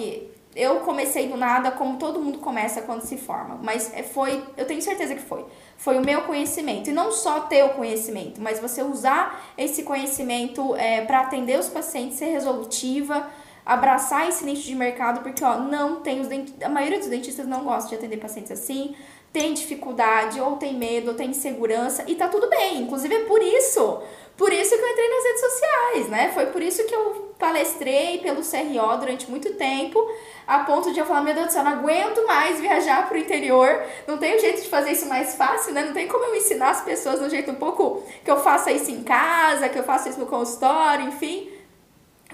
eu 0.55 0.81
comecei 0.81 1.29
do 1.29 1.37
nada, 1.37 1.71
como 1.71 1.99
todo 1.99 2.21
mundo 2.21 2.39
começa 2.39 2.83
quando 2.83 3.03
se 3.03 3.17
forma. 3.17 3.59
Mas 3.63 3.93
é, 3.93 4.03
foi, 4.03 4.43
eu 4.57 4.67
tenho 4.67 4.81
certeza 4.81 5.15
que 5.15 5.23
foi. 5.23 5.45
Foi 5.77 5.99
o 5.99 6.05
meu 6.05 6.23
conhecimento. 6.23 6.91
E 6.91 6.93
não 6.93 7.11
só 7.11 7.41
ter 7.41 7.65
o 7.65 7.71
conhecimento, 7.71 8.41
mas 8.41 8.61
você 8.61 8.83
usar 8.83 9.53
esse 9.59 9.83
conhecimento 9.83 10.75
é, 10.77 11.05
para 11.05 11.21
atender 11.21 11.59
os 11.59 11.69
pacientes, 11.69 12.19
ser 12.19 12.27
resolutiva, 12.27 13.29
abraçar 13.67 14.29
esse 14.29 14.45
nicho 14.45 14.63
de 14.63 14.75
mercado, 14.75 15.23
porque 15.23 15.43
ó, 15.43 15.59
não 15.59 16.01
tem 16.01 16.21
os 16.21 16.29
dentistas. 16.29 16.63
A 16.63 16.69
maioria 16.69 16.99
dos 16.99 17.09
dentistas 17.09 17.47
não 17.47 17.65
gosta 17.65 17.89
de 17.89 17.97
atender 17.97 18.19
pacientes 18.19 18.53
assim 18.53 18.95
tem 19.35 19.53
dificuldade, 19.53 20.41
ou 20.41 20.55
tem 20.55 20.79
medo, 20.79 21.09
ou 21.09 21.15
tem 21.17 21.31
insegurança, 21.31 22.05
e 22.07 22.15
tá 22.15 22.29
tudo 22.29 22.49
bem. 22.49 22.83
Inclusive 22.83 23.13
é 23.13 23.25
por 23.25 23.43
isso, 23.43 24.01
por 24.37 24.53
isso 24.53 24.79
que 24.79 24.81
eu 24.81 24.89
entrei 24.89 25.09
nas 25.09 25.25
redes 25.25 25.41
sociais, 25.41 26.09
né? 26.09 26.33
Foi 26.33 26.47
por 26.47 26.63
isso 26.63 26.87
que 26.87 26.95
eu 26.95 27.24
palestrei 27.39 28.19
pelo 28.19 28.43
CRO 28.43 28.97
durante 28.99 29.31
muito 29.31 29.55
tempo, 29.55 29.99
a 30.47 30.61
ponto 30.61 30.93
de 30.93 30.99
eu 30.99 31.07
falar, 31.07 31.23
meu 31.23 31.35
Deus 31.35 31.47
do 31.49 31.53
céu, 31.53 31.65
não 31.65 31.73
aguento 31.73 32.27
mais 32.27 32.61
viajar 32.61 33.09
pro 33.09 33.19
interior, 33.19 33.83
não 34.07 34.19
tem 34.19 34.39
jeito 34.39 34.63
de 34.63 34.69
fazer 34.69 34.93
isso 34.93 35.07
mais 35.07 35.35
fácil, 35.35 35.73
né? 35.73 35.83
Não 35.83 35.93
tem 35.93 36.07
como 36.07 36.25
eu 36.25 36.37
ensinar 36.37 36.71
as 36.71 36.83
pessoas 36.83 37.21
um 37.21 37.29
jeito 37.29 37.51
um 37.51 37.57
pouco 37.57 38.03
que 38.25 38.31
eu 38.31 38.39
faça 38.39 38.71
isso 38.71 38.91
em 38.91 39.03
casa, 39.03 39.69
que 39.69 39.79
eu 39.79 39.85
faça 39.85 40.09
isso 40.09 40.21
no 40.21 40.27
consultório, 40.27 41.09
enfim. 41.09 41.51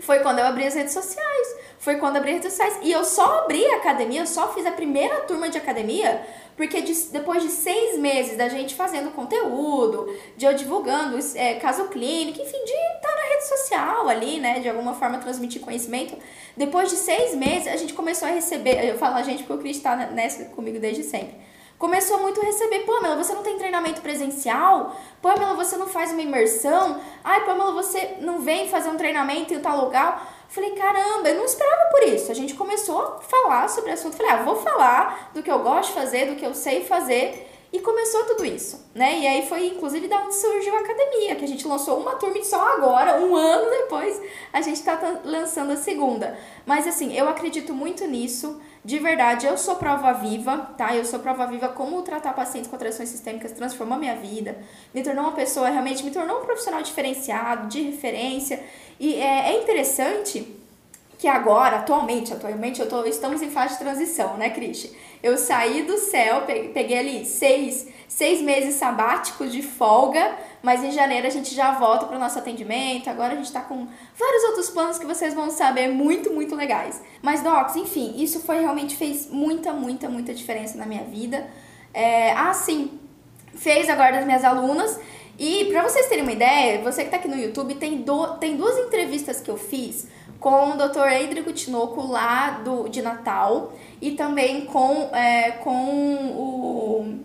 Foi 0.00 0.20
quando 0.20 0.38
eu 0.38 0.46
abri 0.46 0.66
as 0.66 0.74
redes 0.74 0.92
sociais. 0.92 1.56
Foi 1.78 1.96
quando 1.96 2.16
eu 2.16 2.20
abri 2.20 2.32
as 2.32 2.42
redes 2.42 2.52
sociais. 2.52 2.78
E 2.82 2.90
eu 2.92 3.04
só 3.04 3.40
abri 3.40 3.64
a 3.66 3.76
academia, 3.76 4.20
eu 4.20 4.26
só 4.26 4.52
fiz 4.52 4.66
a 4.66 4.72
primeira 4.72 5.20
turma 5.22 5.48
de 5.48 5.58
academia 5.58 6.26
porque 6.60 6.82
de, 6.82 6.94
depois 7.10 7.42
de 7.42 7.48
seis 7.48 7.98
meses 7.98 8.36
da 8.36 8.46
gente 8.46 8.74
fazendo 8.74 9.10
conteúdo, 9.12 10.14
de 10.36 10.44
eu 10.44 10.52
divulgando 10.52 11.18
é, 11.34 11.54
caso 11.54 11.88
clínico, 11.88 12.38
enfim, 12.38 12.64
de 12.64 12.72
estar 12.72 13.16
na 13.16 13.32
rede 13.32 13.48
social 13.48 14.08
ali, 14.10 14.38
né? 14.38 14.60
De 14.60 14.68
alguma 14.68 14.92
forma 14.92 15.16
transmitir 15.16 15.62
conhecimento. 15.62 16.14
Depois 16.54 16.90
de 16.90 16.96
seis 16.96 17.34
meses, 17.34 17.66
a 17.66 17.76
gente 17.76 17.94
começou 17.94 18.28
a 18.28 18.32
receber. 18.32 18.84
Eu 18.84 18.98
falo 18.98 19.16
a 19.16 19.22
gente 19.22 19.42
porque 19.42 19.54
o 19.54 19.58
Cris 19.58 19.78
está 19.78 19.96
nessa 19.96 20.44
comigo 20.46 20.78
desde 20.78 21.02
sempre. 21.02 21.34
Começou 21.78 22.20
muito 22.20 22.38
a 22.38 22.44
receber, 22.44 22.80
Pamela, 22.80 23.16
você 23.16 23.32
não 23.32 23.42
tem 23.42 23.56
treinamento 23.56 24.02
presencial? 24.02 24.94
Pamela, 25.22 25.54
você 25.54 25.78
não 25.78 25.86
faz 25.86 26.12
uma 26.12 26.20
imersão? 26.20 27.00
Ai, 27.24 27.46
Pamela, 27.46 27.72
você 27.72 28.16
não 28.20 28.40
vem 28.40 28.68
fazer 28.68 28.90
um 28.90 28.98
treinamento 28.98 29.54
em 29.54 29.60
tal 29.60 29.86
lugar? 29.86 30.39
Falei, 30.50 30.72
caramba, 30.72 31.28
eu 31.28 31.36
não 31.36 31.44
esperava 31.44 31.90
por 31.90 32.02
isso. 32.02 32.30
A 32.30 32.34
gente 32.34 32.54
começou 32.54 33.00
a 33.00 33.20
falar 33.20 33.68
sobre 33.68 33.90
o 33.90 33.94
assunto. 33.94 34.16
Falei, 34.16 34.32
ah, 34.32 34.42
vou 34.42 34.56
falar 34.56 35.30
do 35.32 35.44
que 35.44 35.50
eu 35.50 35.60
gosto 35.60 35.90
de 35.90 35.94
fazer, 35.94 36.26
do 36.26 36.34
que 36.34 36.44
eu 36.44 36.54
sei 36.54 36.84
fazer. 36.84 37.49
E 37.72 37.78
começou 37.78 38.24
tudo 38.24 38.44
isso, 38.44 38.84
né? 38.92 39.20
E 39.20 39.26
aí 39.28 39.46
foi 39.48 39.68
inclusive 39.68 40.08
da 40.08 40.24
onde 40.24 40.34
surgiu 40.34 40.74
a 40.74 40.80
academia, 40.80 41.36
que 41.36 41.44
a 41.44 41.48
gente 41.48 41.66
lançou 41.68 42.00
uma 42.00 42.16
turma 42.16 42.42
só 42.42 42.74
agora, 42.74 43.20
um 43.20 43.36
ano 43.36 43.70
depois, 43.70 44.20
a 44.52 44.60
gente 44.60 44.82
tá 44.82 45.20
lançando 45.24 45.70
a 45.70 45.76
segunda. 45.76 46.36
Mas 46.66 46.86
assim, 46.88 47.16
eu 47.16 47.28
acredito 47.28 47.72
muito 47.72 48.04
nisso. 48.06 48.60
De 48.84 48.98
verdade, 48.98 49.46
eu 49.46 49.56
sou 49.58 49.76
prova 49.76 50.12
viva, 50.14 50.56
tá? 50.76 50.96
Eu 50.96 51.04
sou 51.04 51.20
prova 51.20 51.46
viva 51.46 51.68
como 51.68 52.02
tratar 52.02 52.32
pacientes 52.32 52.68
com 52.68 52.74
alterações 52.74 53.10
sistêmicas 53.10 53.52
transformou 53.52 53.98
minha 53.98 54.16
vida, 54.16 54.58
me 54.92 55.02
tornou 55.02 55.24
uma 55.24 55.32
pessoa, 55.32 55.68
realmente 55.68 56.02
me 56.02 56.10
tornou 56.10 56.40
um 56.40 56.44
profissional 56.44 56.82
diferenciado, 56.82 57.68
de 57.68 57.82
referência. 57.82 58.64
E 58.98 59.14
é, 59.14 59.52
é 59.52 59.62
interessante 59.62 60.59
que 61.20 61.28
agora, 61.28 61.76
atualmente, 61.76 62.32
atualmente 62.32 62.80
eu 62.80 62.88
tô, 62.88 63.04
estamos 63.04 63.42
em 63.42 63.50
fase 63.50 63.74
de 63.74 63.80
transição, 63.80 64.38
né, 64.38 64.48
Cristi? 64.48 64.90
Eu 65.22 65.36
saí 65.36 65.82
do 65.82 65.98
céu, 65.98 66.44
peguei 66.72 66.98
ali 66.98 67.26
seis, 67.26 67.86
seis 68.08 68.40
meses 68.40 68.76
sabáticos 68.76 69.52
de 69.52 69.60
folga, 69.60 70.34
mas 70.62 70.82
em 70.82 70.90
janeiro 70.90 71.26
a 71.26 71.30
gente 71.30 71.54
já 71.54 71.72
volta 71.72 72.06
para 72.06 72.16
o 72.16 72.18
nosso 72.18 72.38
atendimento. 72.38 73.10
Agora 73.10 73.34
a 73.34 73.36
gente 73.36 73.44
está 73.44 73.60
com 73.60 73.86
vários 74.18 74.44
outros 74.44 74.70
planos 74.70 74.98
que 74.98 75.04
vocês 75.04 75.34
vão 75.34 75.50
saber 75.50 75.88
muito, 75.88 76.32
muito 76.32 76.56
legais. 76.56 77.02
Mas, 77.20 77.42
Docs, 77.42 77.76
enfim, 77.76 78.14
isso 78.16 78.40
foi 78.40 78.60
realmente 78.60 78.96
fez 78.96 79.28
muita, 79.30 79.74
muita, 79.74 80.08
muita 80.08 80.32
diferença 80.32 80.78
na 80.78 80.86
minha 80.86 81.04
vida. 81.04 81.46
É, 81.92 82.32
ah, 82.32 82.54
sim, 82.54 82.98
fez 83.54 83.90
agora 83.90 84.12
das 84.12 84.24
minhas 84.24 84.42
alunas. 84.42 84.98
E 85.38 85.66
para 85.66 85.82
vocês 85.82 86.06
terem 86.06 86.22
uma 86.22 86.32
ideia, 86.32 86.80
você 86.80 87.02
que 87.02 87.08
está 87.08 87.18
aqui 87.18 87.28
no 87.28 87.36
YouTube, 87.36 87.74
tem, 87.74 87.98
do, 87.98 88.38
tem 88.38 88.56
duas 88.56 88.78
entrevistas 88.78 89.38
que 89.38 89.50
eu 89.50 89.58
fiz 89.58 90.08
com 90.40 90.70
o 90.70 90.76
Dr. 90.76 91.06
Edrico 91.20 91.52
Tinoco 91.52 92.04
lá 92.06 92.62
do, 92.64 92.88
de 92.88 93.02
Natal 93.02 93.72
e 94.00 94.12
também 94.12 94.64
com, 94.64 95.14
é, 95.14 95.52
com 95.52 96.14
o. 96.34 97.20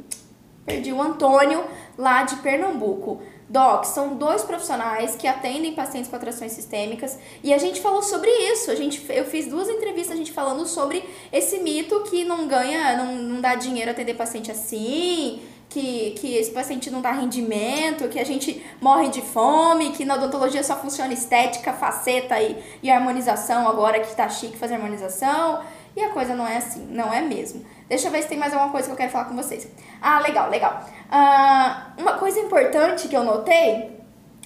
Perdi 0.65 0.91
o 0.91 1.01
Antônio 1.01 1.63
lá 1.97 2.23
de 2.23 2.35
Pernambuco. 2.37 3.21
Doc, 3.47 3.85
são 3.85 4.15
dois 4.15 4.41
profissionais 4.41 5.15
que 5.15 5.27
atendem 5.27 5.73
pacientes 5.73 6.09
com 6.09 6.15
atrações 6.15 6.51
sistêmicas 6.51 7.17
e 7.43 7.53
a 7.53 7.59
gente 7.59 7.79
falou 7.79 8.01
sobre 8.01 8.29
isso. 8.51 8.71
A 8.71 8.75
gente, 8.75 9.05
eu 9.09 9.23
fiz 9.25 9.45
duas 9.45 9.69
entrevistas 9.69 10.15
a 10.15 10.17
gente 10.17 10.31
falando 10.31 10.65
sobre 10.65 11.07
esse 11.31 11.59
mito 11.59 12.01
que 12.09 12.25
não 12.25 12.47
ganha, 12.47 12.97
não, 12.97 13.15
não 13.15 13.39
dá 13.39 13.53
dinheiro 13.53 13.91
atender 13.91 14.15
paciente 14.15 14.51
assim, 14.51 15.41
que, 15.69 16.11
que 16.11 16.35
esse 16.35 16.51
paciente 16.51 16.89
não 16.89 17.01
dá 17.01 17.11
rendimento, 17.11 18.07
que 18.07 18.19
a 18.19 18.23
gente 18.23 18.65
morre 18.79 19.09
de 19.09 19.21
fome, 19.21 19.91
que 19.91 20.05
na 20.05 20.15
odontologia 20.15 20.63
só 20.63 20.75
funciona 20.75 21.13
estética, 21.13 21.73
faceta 21.73 22.39
e, 22.39 22.63
e 22.81 22.89
harmonização, 22.89 23.67
agora 23.67 23.99
que 23.99 24.15
tá 24.15 24.29
chique 24.29 24.57
fazer 24.57 24.75
harmonização. 24.75 25.61
E 25.95 26.01
a 26.01 26.09
coisa 26.09 26.35
não 26.35 26.45
é 26.45 26.57
assim, 26.57 26.85
não 26.87 27.13
é 27.13 27.21
mesmo. 27.21 27.65
Deixa 27.87 28.07
eu 28.07 28.11
ver 28.11 28.21
se 28.21 28.27
tem 28.27 28.37
mais 28.37 28.53
alguma 28.53 28.71
coisa 28.71 28.87
que 28.87 28.93
eu 28.93 28.97
quero 28.97 29.11
falar 29.11 29.25
com 29.25 29.35
vocês. 29.35 29.67
Ah, 30.01 30.19
legal, 30.19 30.49
legal. 30.49 30.83
Uh, 31.09 32.01
uma 32.01 32.13
coisa 32.17 32.39
importante 32.39 33.07
que 33.07 33.15
eu 33.15 33.23
notei 33.23 33.95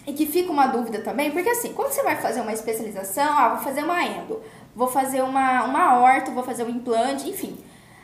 e 0.06 0.14
que 0.14 0.28
fica 0.28 0.52
uma 0.52 0.68
dúvida 0.68 1.00
também, 1.02 1.32
porque 1.32 1.50
assim, 1.50 1.74
quando 1.74 1.92
você 1.92 2.04
vai 2.04 2.16
fazer 2.18 2.42
uma 2.42 2.54
especialização, 2.54 3.38
ah, 3.38 3.50
vou 3.50 3.60
fazer 3.60 3.84
uma 3.84 4.04
endo, 4.04 4.42
vou 4.76 4.88
fazer 4.88 5.22
uma, 5.24 5.64
uma 5.64 6.00
horta, 6.00 6.32
vou 6.32 6.44
fazer 6.44 6.64
um 6.64 6.70
implante, 6.70 7.28
enfim 7.30 7.58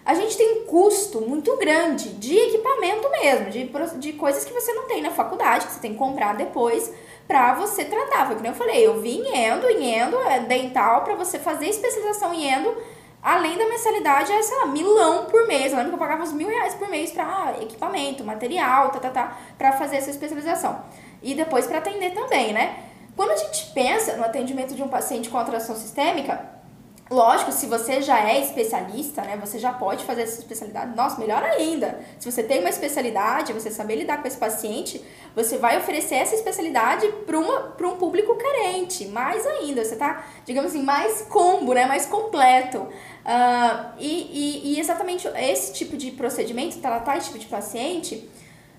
a 0.05 0.13
gente 0.13 0.37
tem 0.37 0.61
um 0.61 0.65
custo 0.65 1.19
muito 1.19 1.57
grande 1.57 2.09
de 2.09 2.37
equipamento 2.37 3.09
mesmo, 3.09 3.49
de, 3.49 3.69
de 3.97 4.13
coisas 4.13 4.45
que 4.45 4.53
você 4.53 4.71
não 4.71 4.83
tem 4.83 5.01
na 5.01 5.09
faculdade, 5.09 5.65
que 5.65 5.73
você 5.73 5.79
tem 5.79 5.93
que 5.93 5.97
comprar 5.97 6.35
depois 6.35 6.93
para 7.27 7.55
você 7.55 7.83
tratar. 7.83 8.27
Foi 8.27 8.35
que 8.35 8.47
eu 8.47 8.53
falei, 8.53 8.85
eu 8.85 9.01
vi 9.01 9.17
em 9.17 9.35
endo, 9.35 9.67
em 9.67 9.95
endo 9.95 10.15
é 10.21 10.39
dental, 10.41 11.03
para 11.03 11.15
você 11.15 11.39
fazer 11.39 11.67
especialização 11.67 12.31
em 12.35 12.45
endo, 12.47 12.77
além 13.21 13.57
da 13.57 13.67
mensalidade, 13.67 14.31
é, 14.31 14.43
sei 14.43 14.55
lá, 14.57 14.67
milão 14.67 15.25
por 15.25 15.47
mês. 15.47 15.71
Eu 15.71 15.77
lembro 15.77 15.89
que 15.89 15.95
eu 15.95 15.99
pagava 15.99 16.21
uns 16.21 16.33
mil 16.33 16.47
reais 16.47 16.75
por 16.75 16.87
mês 16.87 17.11
para 17.11 17.55
equipamento, 17.59 18.23
material, 18.23 18.91
tá, 18.91 18.99
tá, 18.99 19.09
tá, 19.09 19.37
pra 19.57 19.71
fazer 19.71 19.95
essa 19.95 20.11
especialização. 20.11 20.83
E 21.23 21.33
depois 21.33 21.65
para 21.65 21.79
atender 21.79 22.13
também, 22.13 22.53
né? 22.53 22.77
Quando 23.15 23.31
a 23.31 23.37
gente 23.37 23.71
pensa 23.73 24.15
no 24.17 24.23
atendimento 24.23 24.75
de 24.75 24.83
um 24.83 24.87
paciente 24.87 25.29
com 25.29 25.37
atração 25.39 25.75
sistêmica, 25.75 26.54
Lógico, 27.09 27.51
se 27.51 27.67
você 27.67 28.01
já 28.01 28.27
é 28.27 28.41
especialista, 28.41 29.21
né, 29.21 29.37
você 29.39 29.59
já 29.59 29.71
pode 29.71 30.03
fazer 30.05 30.23
essa 30.23 30.39
especialidade. 30.39 30.95
Nossa, 30.95 31.19
melhor 31.19 31.43
ainda. 31.43 31.99
Se 32.19 32.31
você 32.31 32.41
tem 32.41 32.61
uma 32.61 32.69
especialidade, 32.69 33.53
você 33.53 33.69
saber 33.69 33.97
lidar 33.97 34.21
com 34.23 34.27
esse 34.27 34.37
paciente, 34.37 35.05
você 35.35 35.59
vai 35.59 35.77
oferecer 35.77 36.15
essa 36.15 36.33
especialidade 36.33 37.07
para 37.27 37.37
um 37.87 37.97
público 37.97 38.35
carente. 38.35 39.05
Mais 39.05 39.45
ainda, 39.45 39.85
você 39.85 39.93
está, 39.93 40.25
digamos 40.45 40.71
assim, 40.71 40.81
mais 40.81 41.21
combo, 41.29 41.73
né, 41.75 41.85
mais 41.85 42.07
completo. 42.07 42.79
Uh, 42.79 43.93
e, 43.99 44.07
e, 44.09 44.73
e, 44.73 44.79
exatamente 44.79 45.27
esse 45.27 45.73
tipo 45.73 45.95
de 45.95 46.09
procedimento, 46.09 46.79
tratar 46.79 47.17
esse 47.17 47.27
tipo 47.27 47.39
de 47.39 47.47
paciente, 47.47 48.27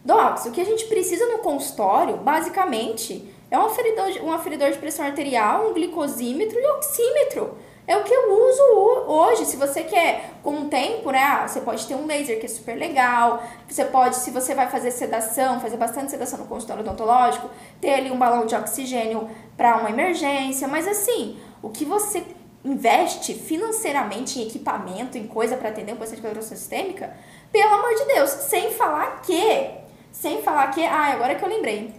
Docs, 0.05 0.47
o 0.47 0.51
que 0.51 0.61
a 0.61 0.65
gente 0.65 0.85
precisa 0.87 1.27
no 1.27 1.39
consultório, 1.39 2.17
basicamente, 2.17 3.33
é 3.51 3.59
um 3.59 3.67
aferidor, 3.67 4.25
um 4.25 4.33
aferidor 4.33 4.71
de 4.73 4.79
pressão 4.79 5.05
arterial, 5.05 5.71
um 5.71 5.75
glicosímetro 5.75 6.59
e 6.59 6.67
oxímetro. 6.67 7.57
É 7.87 7.97
o 7.97 8.03
que 8.03 8.13
eu 8.13 8.49
uso 8.49 8.63
hoje. 9.07 9.47
Se 9.47 9.57
você 9.57 9.85
quer, 9.85 10.33
com 10.43 10.63
o 10.63 10.65
tempo, 10.69 11.11
né? 11.11 11.23
Ah, 11.23 11.47
você 11.47 11.61
pode 11.61 11.87
ter 11.87 11.95
um 11.95 12.07
laser 12.07 12.41
que 12.41 12.47
é 12.47 12.49
super 12.49 12.77
legal. 12.77 13.43
Você 13.69 13.85
pode, 13.85 14.17
se 14.17 14.31
você 14.31 14.55
vai 14.55 14.69
fazer 14.69 14.91
sedação, 14.91 15.61
fazer 15.61 15.77
bastante 15.77 16.11
sedação 16.11 16.41
no 16.41 16.47
consultório 16.47 16.83
odontológico, 16.83 17.49
ter 17.81 17.95
ali 17.95 18.11
um 18.11 18.19
balão 18.19 18.45
de 18.45 18.55
oxigênio 18.55 19.31
para 19.57 19.77
uma 19.77 19.91
emergência. 19.91 20.67
Mas 20.67 20.89
assim, 20.89 21.39
o 21.63 21.71
que 21.71 21.85
você 21.85 22.25
investe 22.65 23.35
financeiramente 23.35 24.41
em 24.41 24.47
equipamento, 24.47 25.17
em 25.17 25.27
coisa 25.29 25.57
para 25.57 25.69
atender 25.69 25.93
um 25.93 25.97
paciente 25.97 26.21
com 26.21 26.27
adoração 26.27 26.57
sistêmica, 26.57 27.15
pelo 27.53 27.73
amor 27.75 27.95
de 27.95 28.05
Deus, 28.07 28.31
sem 28.31 28.73
falar 28.73 29.23
que, 29.23 29.71
sem 30.11 30.43
falar 30.43 30.73
que, 30.73 30.85
ah, 30.85 31.13
agora 31.13 31.37
que 31.37 31.45
eu 31.45 31.49
lembrei, 31.49 31.95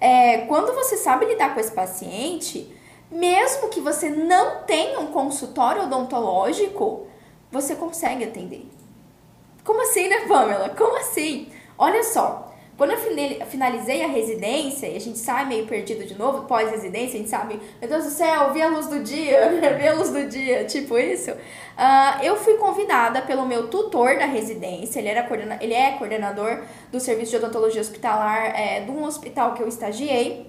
é, 0.00 0.38
quando 0.46 0.74
você 0.74 0.96
sabe 0.96 1.26
lidar 1.26 1.52
com 1.52 1.60
esse 1.60 1.72
paciente, 1.72 2.74
mesmo 3.10 3.68
que 3.68 3.80
você 3.80 4.08
não 4.08 4.62
tenha 4.62 5.00
um 5.00 5.08
consultório 5.08 5.82
odontológico, 5.82 7.06
você 7.50 7.74
consegue 7.74 8.24
atender. 8.24 8.66
Como 9.64 9.82
assim, 9.82 10.08
né, 10.08 10.26
Pamela? 10.26 10.70
Como 10.70 10.96
assim? 10.96 11.48
Olha 11.76 12.02
só, 12.02 12.48
quando 12.78 12.92
eu 12.92 13.46
finalizei 13.46 14.04
a 14.04 14.06
residência 14.06 14.86
e 14.86 14.96
a 14.96 15.00
gente 15.00 15.18
sai 15.18 15.44
meio 15.46 15.66
perdido 15.66 16.06
de 16.06 16.16
novo, 16.16 16.44
pós-residência, 16.44 17.16
a 17.16 17.18
gente 17.18 17.28
sabe, 17.28 17.60
meu 17.80 17.88
Deus 17.88 18.04
do 18.04 18.10
céu, 18.10 18.52
vi 18.52 18.62
a 18.62 18.68
luz 18.68 18.86
do 18.86 19.02
dia, 19.02 19.50
vi 19.76 19.88
a 19.88 19.94
luz 19.94 20.10
do 20.10 20.24
dia, 20.28 20.64
tipo 20.64 20.96
isso. 20.96 21.32
Uh, 21.32 22.22
eu 22.22 22.36
fui 22.36 22.54
convidada 22.54 23.20
pelo 23.22 23.44
meu 23.44 23.66
tutor 23.66 24.16
da 24.16 24.26
residência, 24.26 25.00
ele, 25.00 25.08
era 25.08 25.24
coordena 25.24 25.58
ele 25.60 25.74
é 25.74 25.90
coordenador 25.98 26.62
do 26.92 27.00
serviço 27.00 27.32
de 27.32 27.38
odontologia 27.38 27.80
hospitalar 27.80 28.58
é, 28.58 28.80
de 28.82 28.90
um 28.92 29.02
hospital 29.02 29.54
que 29.54 29.62
eu 29.62 29.66
estagiei. 29.66 30.46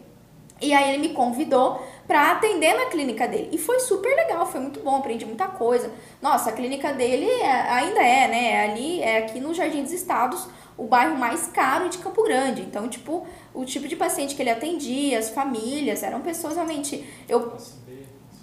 E 0.61 0.73
aí 0.73 0.93
ele 0.93 1.07
me 1.07 1.13
convidou 1.13 1.81
para 2.07 2.31
atender 2.31 2.73
na 2.73 2.87
clínica 2.87 3.27
dele. 3.27 3.49
E 3.51 3.57
foi 3.57 3.79
super 3.79 4.13
legal, 4.15 4.45
foi 4.45 4.59
muito 4.59 4.79
bom, 4.81 4.97
aprendi 4.97 5.25
muita 5.25 5.47
coisa. 5.47 5.91
Nossa, 6.21 6.49
a 6.49 6.53
clínica 6.53 6.91
dele 6.91 7.29
é, 7.29 7.51
ainda 7.71 8.01
é, 8.01 8.27
né? 8.27 8.51
É 8.51 8.71
ali 8.71 9.01
é 9.01 9.17
aqui 9.19 9.39
no 9.39 9.53
Jardim 9.53 9.83
dos 9.83 9.91
Estados, 9.91 10.47
o 10.77 10.85
bairro 10.85 11.17
mais 11.17 11.47
caro 11.47 11.87
de 11.87 11.99
Campo 11.99 12.23
Grande. 12.23 12.61
Então, 12.61 12.89
tipo, 12.89 13.25
o 13.53 13.63
tipo 13.63 13.87
de 13.87 13.95
paciente 13.95 14.35
que 14.35 14.41
ele 14.41 14.49
atendia, 14.49 15.19
as 15.19 15.29
famílias, 15.29 16.03
eram 16.03 16.21
pessoas 16.21 16.55
realmente. 16.55 17.07
Eu, 17.27 17.51
classe 17.51 17.73
B. 17.85 17.93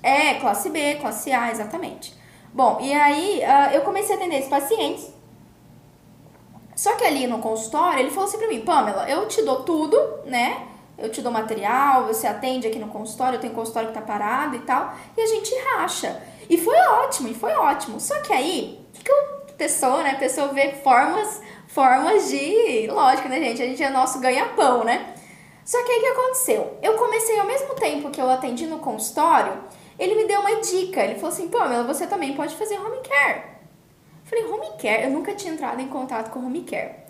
É, 0.03 0.35
classe 0.35 0.71
B, 0.71 0.95
classe 0.97 1.33
A, 1.33 1.51
exatamente. 1.51 2.15
Bom, 2.53 2.79
e 2.81 2.95
aí 2.95 3.41
uh, 3.41 3.75
eu 3.75 3.83
comecei 3.83 4.15
a 4.15 4.19
atender 4.19 4.37
esses 4.37 4.49
pacientes. 4.49 5.13
Só 6.75 6.95
que 6.95 7.05
ali 7.05 7.27
no 7.27 7.39
consultório, 7.39 8.01
ele 8.01 8.11
falou 8.11 8.29
assim 8.29 8.39
pra 8.39 8.49
mim, 8.49 8.61
Pamela, 8.61 9.09
eu 9.09 9.27
te 9.27 9.43
dou 9.43 9.63
tudo, 9.63 9.99
né? 10.27 10.69
Eu 10.99 11.11
te 11.11 11.21
dou 11.21 11.31
material, 11.31 12.07
você 12.07 12.27
atende 12.27 12.67
aqui 12.67 12.79
no 12.79 12.89
consultório, 12.89 13.39
tenho 13.39 13.53
consultório 13.53 13.89
que 13.89 13.95
tá 13.95 14.01
parado 14.01 14.57
e 14.57 14.61
tal, 14.61 14.95
e 15.17 15.21
a 15.21 15.27
gente 15.27 15.55
racha. 15.71 16.23
E 16.49 16.57
foi 16.57 16.77
ótimo, 16.77 17.29
e 17.29 17.35
foi 17.35 17.53
ótimo. 17.53 18.01
Só 18.01 18.19
que 18.21 18.33
aí, 18.33 18.81
que, 18.93 19.05
que 19.05 19.11
eu, 19.11 19.17
pessoa, 19.59 20.03
né, 20.03 20.15
pessoa 20.15 20.49
vê 20.49 20.73
formas, 20.73 21.41
formas 21.69 22.31
de, 22.31 22.87
lógico, 22.89 23.29
né, 23.29 23.39
gente, 23.41 23.63
a 23.63 23.67
gente 23.67 23.83
é 23.83 23.91
nosso 23.91 24.21
ganha-pão, 24.21 24.85
né? 24.85 25.15
Só 25.65 25.83
que 25.85 25.93
aí 25.93 25.99
o 25.99 26.01
que 26.01 26.07
aconteceu? 26.09 26.79
Eu 26.81 26.95
comecei 26.95 27.39
ao 27.39 27.47
mesmo 27.47 27.75
tempo 27.75 28.11
que 28.11 28.21
eu 28.21 28.31
atendi 28.31 28.67
no 28.67 28.79
consultório, 28.79 29.65
ele 29.99 30.15
me 30.15 30.27
deu 30.27 30.41
uma 30.41 30.61
dica, 30.61 31.03
ele 31.03 31.17
falou 31.17 31.31
assim, 31.31 31.49
Pamela, 31.49 31.85
você 31.85 32.07
também 32.07 32.35
pode 32.35 32.55
fazer 32.55 32.79
home 32.79 33.01
care. 33.03 33.57
Eu 34.25 34.27
falei, 34.27 34.45
home 34.47 34.79
care? 34.81 35.05
Eu 35.05 35.11
nunca 35.11 35.35
tinha 35.35 35.53
entrado 35.53 35.81
em 35.81 35.89
contato 35.89 36.31
com 36.31 36.41
home 36.41 36.63
care. 36.63 37.07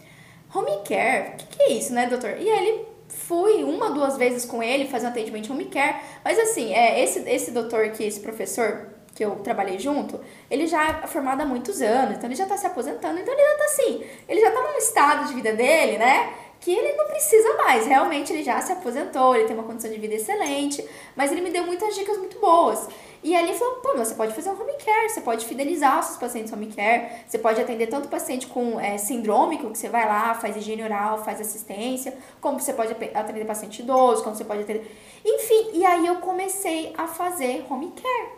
Home 0.54 0.82
care? 0.84 1.34
O 1.34 1.36
que, 1.36 1.46
que 1.46 1.62
é 1.62 1.72
isso, 1.72 1.92
né, 1.92 2.06
doutor? 2.06 2.36
E 2.38 2.50
aí 2.50 2.66
ele 2.66 2.95
fui 3.08 3.64
uma, 3.64 3.90
duas 3.90 4.16
vezes 4.16 4.44
com 4.44 4.62
ele 4.62 4.88
fazer 4.88 5.06
um 5.06 5.10
atendimento 5.10 5.52
home 5.52 5.66
care, 5.66 5.96
mas 6.24 6.38
assim, 6.38 6.72
é, 6.72 7.02
esse, 7.02 7.20
esse 7.28 7.50
doutor 7.50 7.90
que 7.90 8.04
esse 8.04 8.20
professor 8.20 8.88
que 9.14 9.24
eu 9.24 9.36
trabalhei 9.36 9.78
junto, 9.78 10.20
ele 10.50 10.66
já 10.66 11.00
é 11.02 11.06
formado 11.06 11.40
há 11.40 11.44
muitos 11.46 11.80
anos, 11.80 12.16
então 12.16 12.28
ele 12.28 12.36
já 12.36 12.44
está 12.44 12.56
se 12.56 12.66
aposentando, 12.66 13.18
então 13.18 13.32
ele 13.32 13.42
já 13.42 13.52
está 13.52 13.64
assim, 13.64 14.04
ele 14.28 14.40
já 14.40 14.48
está 14.48 14.60
num 14.60 14.76
estado 14.76 15.28
de 15.28 15.34
vida 15.34 15.52
dele, 15.54 15.96
né? 15.96 16.34
Que 16.60 16.70
ele 16.72 16.96
não 16.96 17.06
precisa 17.06 17.54
mais, 17.56 17.86
realmente 17.86 18.32
ele 18.32 18.42
já 18.42 18.60
se 18.60 18.72
aposentou, 18.72 19.34
ele 19.34 19.44
tem 19.44 19.56
uma 19.56 19.64
condição 19.64 19.90
de 19.90 19.98
vida 19.98 20.14
excelente, 20.14 20.86
mas 21.14 21.32
ele 21.32 21.40
me 21.40 21.50
deu 21.50 21.64
muitas 21.64 21.94
dicas 21.94 22.18
muito 22.18 22.38
boas. 22.38 22.88
E 23.26 23.34
ali 23.34 23.52
falou, 23.54 23.74
pô, 23.80 23.96
você 23.96 24.14
pode 24.14 24.32
fazer 24.32 24.50
um 24.50 24.52
home 24.52 24.74
care, 24.74 25.08
você 25.08 25.20
pode 25.20 25.44
fidelizar 25.46 25.98
os 25.98 26.06
seus 26.06 26.16
pacientes 26.16 26.52
home 26.52 26.68
care, 26.68 27.10
você 27.26 27.36
pode 27.36 27.60
atender 27.60 27.88
tanto 27.88 28.06
paciente 28.06 28.46
com 28.46 28.78
é, 28.78 28.96
sindrômico, 28.98 29.68
que 29.68 29.76
você 29.76 29.88
vai 29.88 30.06
lá, 30.06 30.32
faz 30.34 30.56
higiene 30.56 30.84
oral, 30.84 31.24
faz 31.24 31.40
assistência, 31.40 32.16
como 32.40 32.60
você 32.60 32.72
pode 32.72 32.94
atender 33.12 33.44
paciente 33.44 33.82
idoso, 33.82 34.22
como 34.22 34.36
você 34.36 34.44
pode 34.44 34.62
atender... 34.62 34.88
Enfim, 35.24 35.70
e 35.72 35.84
aí 35.84 36.06
eu 36.06 36.18
comecei 36.18 36.94
a 36.96 37.08
fazer 37.08 37.66
home 37.68 37.92
care. 38.00 38.28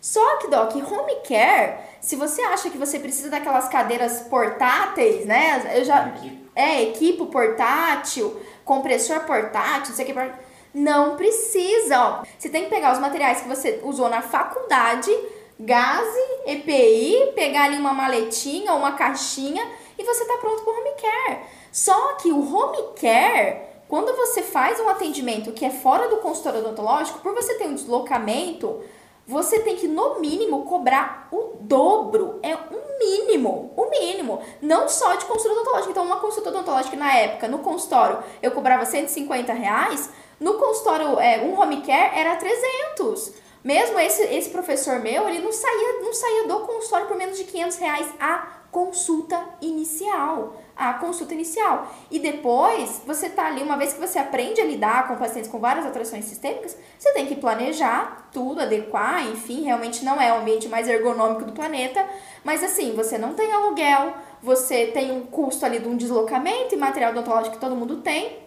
Só 0.00 0.38
que, 0.38 0.48
Doc, 0.48 0.74
home 0.74 1.14
care, 1.20 1.78
se 2.00 2.16
você 2.16 2.42
acha 2.42 2.68
que 2.70 2.76
você 2.76 2.98
precisa 2.98 3.30
daquelas 3.30 3.68
cadeiras 3.68 4.22
portáteis, 4.22 5.26
né? 5.26 5.78
Eu 5.78 5.84
já... 5.84 6.12
É, 6.56 6.82
equipo 6.82 7.26
portátil, 7.26 8.40
compressor 8.64 9.20
portátil, 9.20 9.90
não 9.90 9.96
sei 9.96 10.04
o 10.04 10.08
que... 10.08 10.43
Não 10.74 11.16
precisa, 11.16 12.00
ó. 12.00 12.24
Você 12.36 12.48
tem 12.48 12.64
que 12.64 12.70
pegar 12.70 12.92
os 12.92 12.98
materiais 12.98 13.40
que 13.40 13.48
você 13.48 13.80
usou 13.84 14.08
na 14.08 14.20
faculdade, 14.20 15.10
gase, 15.58 16.20
EPI, 16.46 17.32
pegar 17.36 17.64
ali 17.64 17.78
uma 17.78 17.92
maletinha 17.92 18.72
ou 18.72 18.78
uma 18.78 18.92
caixinha 18.92 19.64
e 19.96 20.02
você 20.02 20.24
tá 20.24 20.36
pronto 20.38 20.62
para 20.64 20.72
o 20.72 20.76
home 20.76 20.90
care. 21.00 21.40
Só 21.70 22.14
que 22.14 22.32
o 22.32 22.54
home 22.54 22.94
care, 23.00 23.60
quando 23.88 24.16
você 24.16 24.42
faz 24.42 24.80
um 24.80 24.88
atendimento 24.88 25.52
que 25.52 25.64
é 25.64 25.70
fora 25.70 26.08
do 26.08 26.16
consultório 26.16 26.58
odontológico, 26.58 27.20
por 27.20 27.34
você 27.34 27.54
ter 27.54 27.66
um 27.66 27.74
deslocamento, 27.74 28.82
você 29.26 29.60
tem 29.60 29.76
que, 29.76 29.88
no 29.88 30.20
mínimo, 30.20 30.64
cobrar 30.64 31.28
o 31.32 31.56
dobro. 31.60 32.38
É 32.42 32.54
um 32.54 32.98
mínimo, 32.98 33.72
o 33.74 33.84
um 33.84 33.90
mínimo. 33.90 34.42
Não 34.60 34.88
só 34.88 35.14
de 35.14 35.24
consulta 35.24 35.52
odontológica. 35.52 35.90
Então, 35.92 36.04
uma 36.04 36.20
consulta 36.20 36.50
odontológica 36.50 36.96
na 36.96 37.12
época, 37.16 37.48
no 37.48 37.60
consultório, 37.60 38.18
eu 38.42 38.50
cobrava 38.50 38.84
150 38.84 39.52
reais. 39.52 40.10
No 40.40 40.54
consultório, 40.54 41.18
é, 41.20 41.40
um 41.42 41.58
home 41.58 41.82
care 41.82 42.18
era 42.18 42.36
300. 42.36 43.32
Mesmo 43.62 43.98
esse, 43.98 44.22
esse 44.24 44.50
professor 44.50 45.00
meu, 45.00 45.28
ele 45.28 45.40
não 45.40 45.52
saía, 45.52 46.00
não 46.02 46.12
saía 46.12 46.48
do 46.48 46.60
consultório 46.60 47.06
por 47.06 47.16
menos 47.16 47.38
de 47.38 47.44
500 47.44 47.76
reais 47.78 48.08
a 48.20 48.48
consulta 48.70 49.42
inicial 49.62 50.54
a 50.76 50.94
consulta 50.94 51.34
inicial. 51.34 51.88
E 52.10 52.18
depois, 52.18 53.02
você 53.06 53.28
tá 53.28 53.46
ali, 53.46 53.62
uma 53.62 53.76
vez 53.76 53.92
que 53.92 54.00
você 54.00 54.18
aprende 54.18 54.60
a 54.60 54.64
lidar 54.64 55.08
com 55.08 55.16
pacientes 55.16 55.50
com 55.50 55.58
várias 55.58 55.86
alterações 55.86 56.24
sistêmicas, 56.24 56.76
você 56.98 57.12
tem 57.12 57.26
que 57.26 57.36
planejar 57.36 58.28
tudo, 58.32 58.60
adequar, 58.60 59.26
enfim, 59.28 59.62
realmente 59.62 60.04
não 60.04 60.20
é 60.20 60.32
o 60.32 60.40
ambiente 60.40 60.68
mais 60.68 60.88
ergonômico 60.88 61.44
do 61.44 61.52
planeta, 61.52 62.04
mas 62.42 62.62
assim, 62.62 62.94
você 62.94 63.16
não 63.16 63.34
tem 63.34 63.52
aluguel, 63.52 64.14
você 64.42 64.86
tem 64.86 65.12
um 65.12 65.24
custo 65.26 65.64
ali 65.64 65.78
de 65.78 65.88
um 65.88 65.96
deslocamento 65.96 66.74
e 66.74 66.78
material 66.78 67.12
odontológico 67.12 67.54
que 67.54 67.60
todo 67.60 67.76
mundo 67.76 67.98
tem, 67.98 68.43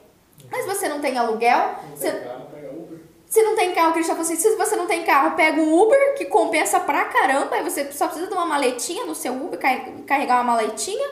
mas 0.52 0.66
você 0.66 0.88
não 0.88 1.00
tem 1.00 1.18
aluguel, 1.18 1.76
Não 1.90 1.96
você... 1.96 2.12
tem 2.12 2.24
carro, 2.24 2.48
pega 2.52 2.70
Uber. 2.72 3.00
Se 3.28 3.44
não 3.44 3.56
tem 3.56 3.74
carro, 3.74 3.94
Cristian, 3.94 4.16
você, 4.16 4.36
se 4.36 4.56
você 4.56 4.76
não 4.76 4.88
tem 4.88 5.04
carro, 5.04 5.36
pega 5.36 5.62
um 5.62 5.82
Uber, 5.82 6.16
que 6.16 6.26
compensa 6.26 6.80
pra 6.80 7.06
caramba, 7.06 7.56
aí 7.56 7.64
você 7.64 7.92
só 7.92 8.08
precisa 8.08 8.28
de 8.28 8.34
uma 8.34 8.46
maletinha 8.46 9.06
no 9.06 9.14
seu 9.14 9.34
Uber, 9.34 9.60
carregar 10.06 10.36
uma 10.36 10.54
maletinha, 10.54 11.08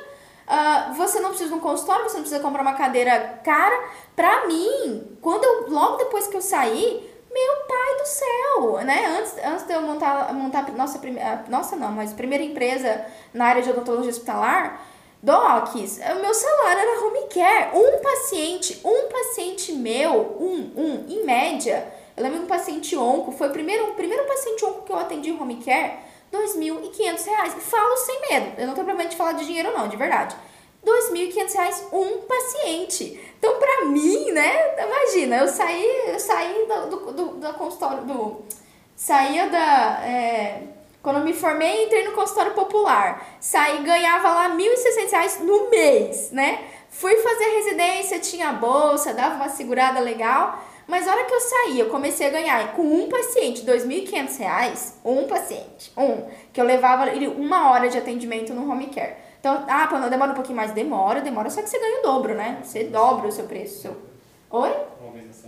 Uh, 0.45 0.93
você 0.93 1.19
não 1.19 1.29
precisa 1.29 1.49
de 1.49 1.55
um 1.55 1.59
consultório, 1.59 2.03
você 2.03 2.17
não 2.17 2.21
precisa 2.21 2.39
comprar 2.39 2.61
uma 2.61 2.73
cadeira 2.73 3.39
cara. 3.43 3.89
Pra 4.15 4.45
mim, 4.45 5.17
quando 5.19 5.43
eu, 5.43 5.69
logo 5.71 5.97
depois 5.97 6.27
que 6.27 6.37
eu 6.37 6.41
saí, 6.41 7.11
meu 7.31 7.55
pai 7.67 7.97
do 7.97 8.05
céu, 8.05 8.85
né? 8.85 9.17
Antes, 9.19 9.33
antes 9.43 9.65
de 9.65 9.73
eu 9.73 9.81
montar, 9.81 10.31
montar 10.33 10.71
nossa 10.71 10.99
primeira, 10.99 11.43
nossa 11.49 11.75
não, 11.75 11.91
mas 11.91 12.13
primeira 12.13 12.43
empresa 12.43 13.05
na 13.33 13.45
área 13.45 13.61
de 13.61 13.71
odontologia 13.71 14.11
hospitalar, 14.11 14.81
Docs, 15.25 16.01
o 16.11 16.21
meu 16.21 16.33
salário 16.35 16.81
era 16.81 17.03
home 17.03 17.27
care. 17.33 17.71
Um 17.73 17.99
paciente, 17.99 18.79
um 18.85 19.09
paciente 19.09 19.73
meu, 19.73 20.37
um, 20.39 20.71
um, 20.77 21.05
em 21.09 21.25
média, 21.25 21.91
eu 22.15 22.21
lembro 22.21 22.43
um 22.43 22.45
paciente 22.45 22.95
onco, 22.95 23.31
foi 23.31 23.47
o 23.47 23.51
primeiro, 23.51 23.89
o 23.89 23.93
primeiro 23.95 24.23
paciente 24.27 24.63
onco 24.63 24.83
que 24.83 24.91
eu 24.91 24.99
atendi 24.99 25.31
em 25.31 25.41
home 25.41 25.55
care, 25.65 25.97
R$ 26.31 26.37
2.500. 26.37 27.57
E 27.57 27.59
falo 27.59 27.97
sem 27.97 28.21
medo, 28.29 28.61
eu 28.61 28.67
não 28.67 28.75
tenho 28.75 28.85
problema 28.85 29.09
de 29.09 29.15
falar 29.15 29.31
de 29.31 29.47
dinheiro 29.47 29.73
não, 29.75 29.87
de 29.87 29.97
verdade. 29.97 30.35
R$ 30.85 30.91
2.500 30.91 31.91
um 31.91 32.19
paciente. 32.19 33.19
Então, 33.39 33.57
pra 33.57 33.85
mim, 33.85 34.31
né, 34.31 34.75
imagina, 34.79 35.37
eu 35.37 35.47
saí, 35.47 36.03
eu 36.05 36.19
saí 36.19 36.67
do, 36.67 36.97
do, 36.97 37.11
do, 37.11 37.27
do 37.37 37.53
consultório, 37.55 38.03
do, 38.03 38.43
saía 38.95 39.49
da, 39.49 40.05
é, 40.05 40.74
quando 41.05 41.23
me 41.23 41.33
formei, 41.33 41.85
entrei 41.85 42.03
no 42.03 42.13
consultório 42.13 42.53
popular, 42.53 43.37
saí, 43.39 43.83
ganhava 43.83 44.27
lá 44.27 44.47
R$ 44.47 44.55
1.600 44.55 45.41
no 45.41 45.69
mês, 45.69 46.31
né, 46.31 46.65
fui 46.89 47.15
fazer 47.17 47.45
residência, 47.45 48.17
tinha 48.17 48.51
bolsa, 48.53 49.13
dava 49.13 49.35
uma 49.35 49.47
segurada 49.47 49.99
legal, 49.99 50.59
mas 50.87 51.07
a 51.07 51.11
hora 51.11 51.25
que 51.25 51.33
eu 51.33 51.39
saí, 51.39 51.79
eu 51.79 51.89
comecei 51.89 52.25
a 52.25 52.31
ganhar 52.31 52.73
com 52.73 52.81
um 52.81 53.07
paciente 53.07 53.63
R$ 53.63 53.77
2.500, 53.77 54.93
um 55.05 55.27
paciente, 55.27 55.93
um, 55.95 56.27
que 56.51 56.59
eu 56.59 56.65
levava 56.65 57.07
ele 57.11 57.27
uma 57.27 57.69
hora 57.69 57.87
de 57.87 57.99
atendimento 57.99 58.51
no 58.51 58.67
home 58.67 58.87
care. 58.87 59.13
Então, 59.39 59.63
ah, 59.69 59.85
quando 59.87 60.09
demora 60.09 60.31
um 60.31 60.35
pouquinho 60.35 60.57
mais, 60.57 60.71
demora, 60.71 61.21
demora, 61.21 61.51
só 61.51 61.61
que 61.61 61.69
você 61.69 61.77
ganha 61.77 61.99
o 61.99 62.01
dobro, 62.01 62.33
né? 62.33 62.57
Você 62.63 62.85
dobra 62.85 63.27
o 63.27 63.31
seu 63.31 63.45
preço. 63.45 63.79
Seu... 63.79 63.95
Oi? 64.49 64.75
Uma 64.99 65.11
vez 65.11 65.27
na 65.27 65.33
semana. 65.33 65.44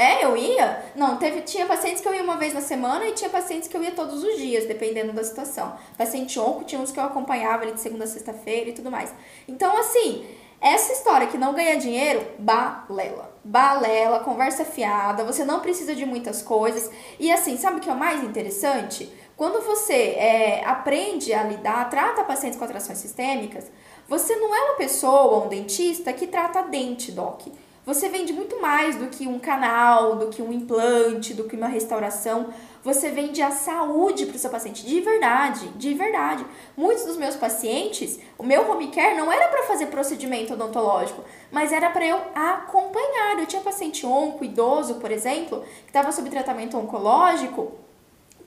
É, 0.00 0.24
eu 0.24 0.34
ia? 0.34 0.82
Não, 0.96 1.18
teve, 1.18 1.42
tinha 1.42 1.66
pacientes 1.66 2.00
que 2.00 2.08
eu 2.08 2.14
ia 2.14 2.22
uma 2.22 2.38
vez 2.38 2.54
na 2.54 2.62
semana 2.62 3.06
e 3.06 3.12
tinha 3.12 3.28
pacientes 3.28 3.68
que 3.68 3.76
eu 3.76 3.82
ia 3.82 3.90
todos 3.90 4.24
os 4.24 4.38
dias, 4.38 4.64
dependendo 4.64 5.12
da 5.12 5.22
situação. 5.22 5.74
Paciente 5.98 6.40
onco, 6.40 6.64
tinha 6.64 6.80
uns 6.80 6.90
que 6.90 6.98
eu 6.98 7.04
acompanhava 7.04 7.64
ali 7.64 7.72
de 7.72 7.82
segunda 7.82 8.04
a 8.04 8.06
sexta-feira 8.06 8.70
e 8.70 8.72
tudo 8.72 8.90
mais. 8.90 9.12
Então, 9.46 9.76
assim, 9.76 10.26
essa 10.58 10.90
história 10.94 11.26
que 11.26 11.36
não 11.36 11.52
ganha 11.52 11.76
dinheiro, 11.76 12.26
balela. 12.38 13.30
Balela, 13.44 14.20
conversa 14.20 14.64
fiada, 14.64 15.22
você 15.22 15.44
não 15.44 15.60
precisa 15.60 15.94
de 15.94 16.06
muitas 16.06 16.40
coisas. 16.40 16.90
E 17.18 17.30
assim, 17.30 17.58
sabe 17.58 17.76
o 17.76 17.80
que 17.80 17.90
é 17.90 17.92
o 17.92 17.98
mais 17.98 18.24
interessante? 18.24 19.12
Quando 19.36 19.60
você 19.60 20.14
é, 20.16 20.64
aprende 20.64 21.34
a 21.34 21.42
lidar, 21.42 21.90
trata 21.90 22.24
pacientes 22.24 22.58
com 22.58 22.64
atrações 22.64 22.96
sistêmicas, 22.96 23.70
você 24.08 24.34
não 24.36 24.54
é 24.54 24.60
uma 24.62 24.76
pessoa, 24.76 25.44
um 25.44 25.48
dentista, 25.48 26.10
que 26.10 26.26
trata 26.26 26.62
dente, 26.62 27.12
doc. 27.12 27.48
Você 27.86 28.10
vende 28.10 28.32
muito 28.32 28.60
mais 28.60 28.96
do 28.96 29.06
que 29.06 29.26
um 29.26 29.38
canal, 29.38 30.16
do 30.16 30.28
que 30.28 30.42
um 30.42 30.52
implante, 30.52 31.32
do 31.32 31.44
que 31.44 31.56
uma 31.56 31.66
restauração. 31.66 32.52
Você 32.84 33.10
vende 33.10 33.40
a 33.40 33.50
saúde 33.50 34.26
para 34.26 34.36
o 34.36 34.38
seu 34.38 34.50
paciente, 34.50 34.84
de 34.84 35.00
verdade, 35.00 35.68
de 35.76 35.94
verdade. 35.94 36.44
Muitos 36.76 37.04
dos 37.04 37.16
meus 37.16 37.36
pacientes, 37.36 38.18
o 38.38 38.44
meu 38.44 38.70
home 38.70 38.88
care 38.88 39.16
não 39.16 39.32
era 39.32 39.48
para 39.48 39.62
fazer 39.62 39.86
procedimento 39.86 40.52
odontológico, 40.52 41.24
mas 41.50 41.72
era 41.72 41.88
para 41.90 42.06
eu 42.06 42.20
acompanhar. 42.34 43.38
Eu 43.38 43.46
tinha 43.46 43.62
paciente 43.62 44.06
onco, 44.06 44.44
idoso, 44.44 44.96
por 44.96 45.10
exemplo, 45.10 45.64
que 45.82 45.88
estava 45.88 46.12
sob 46.12 46.28
tratamento 46.28 46.76
oncológico, 46.76 47.72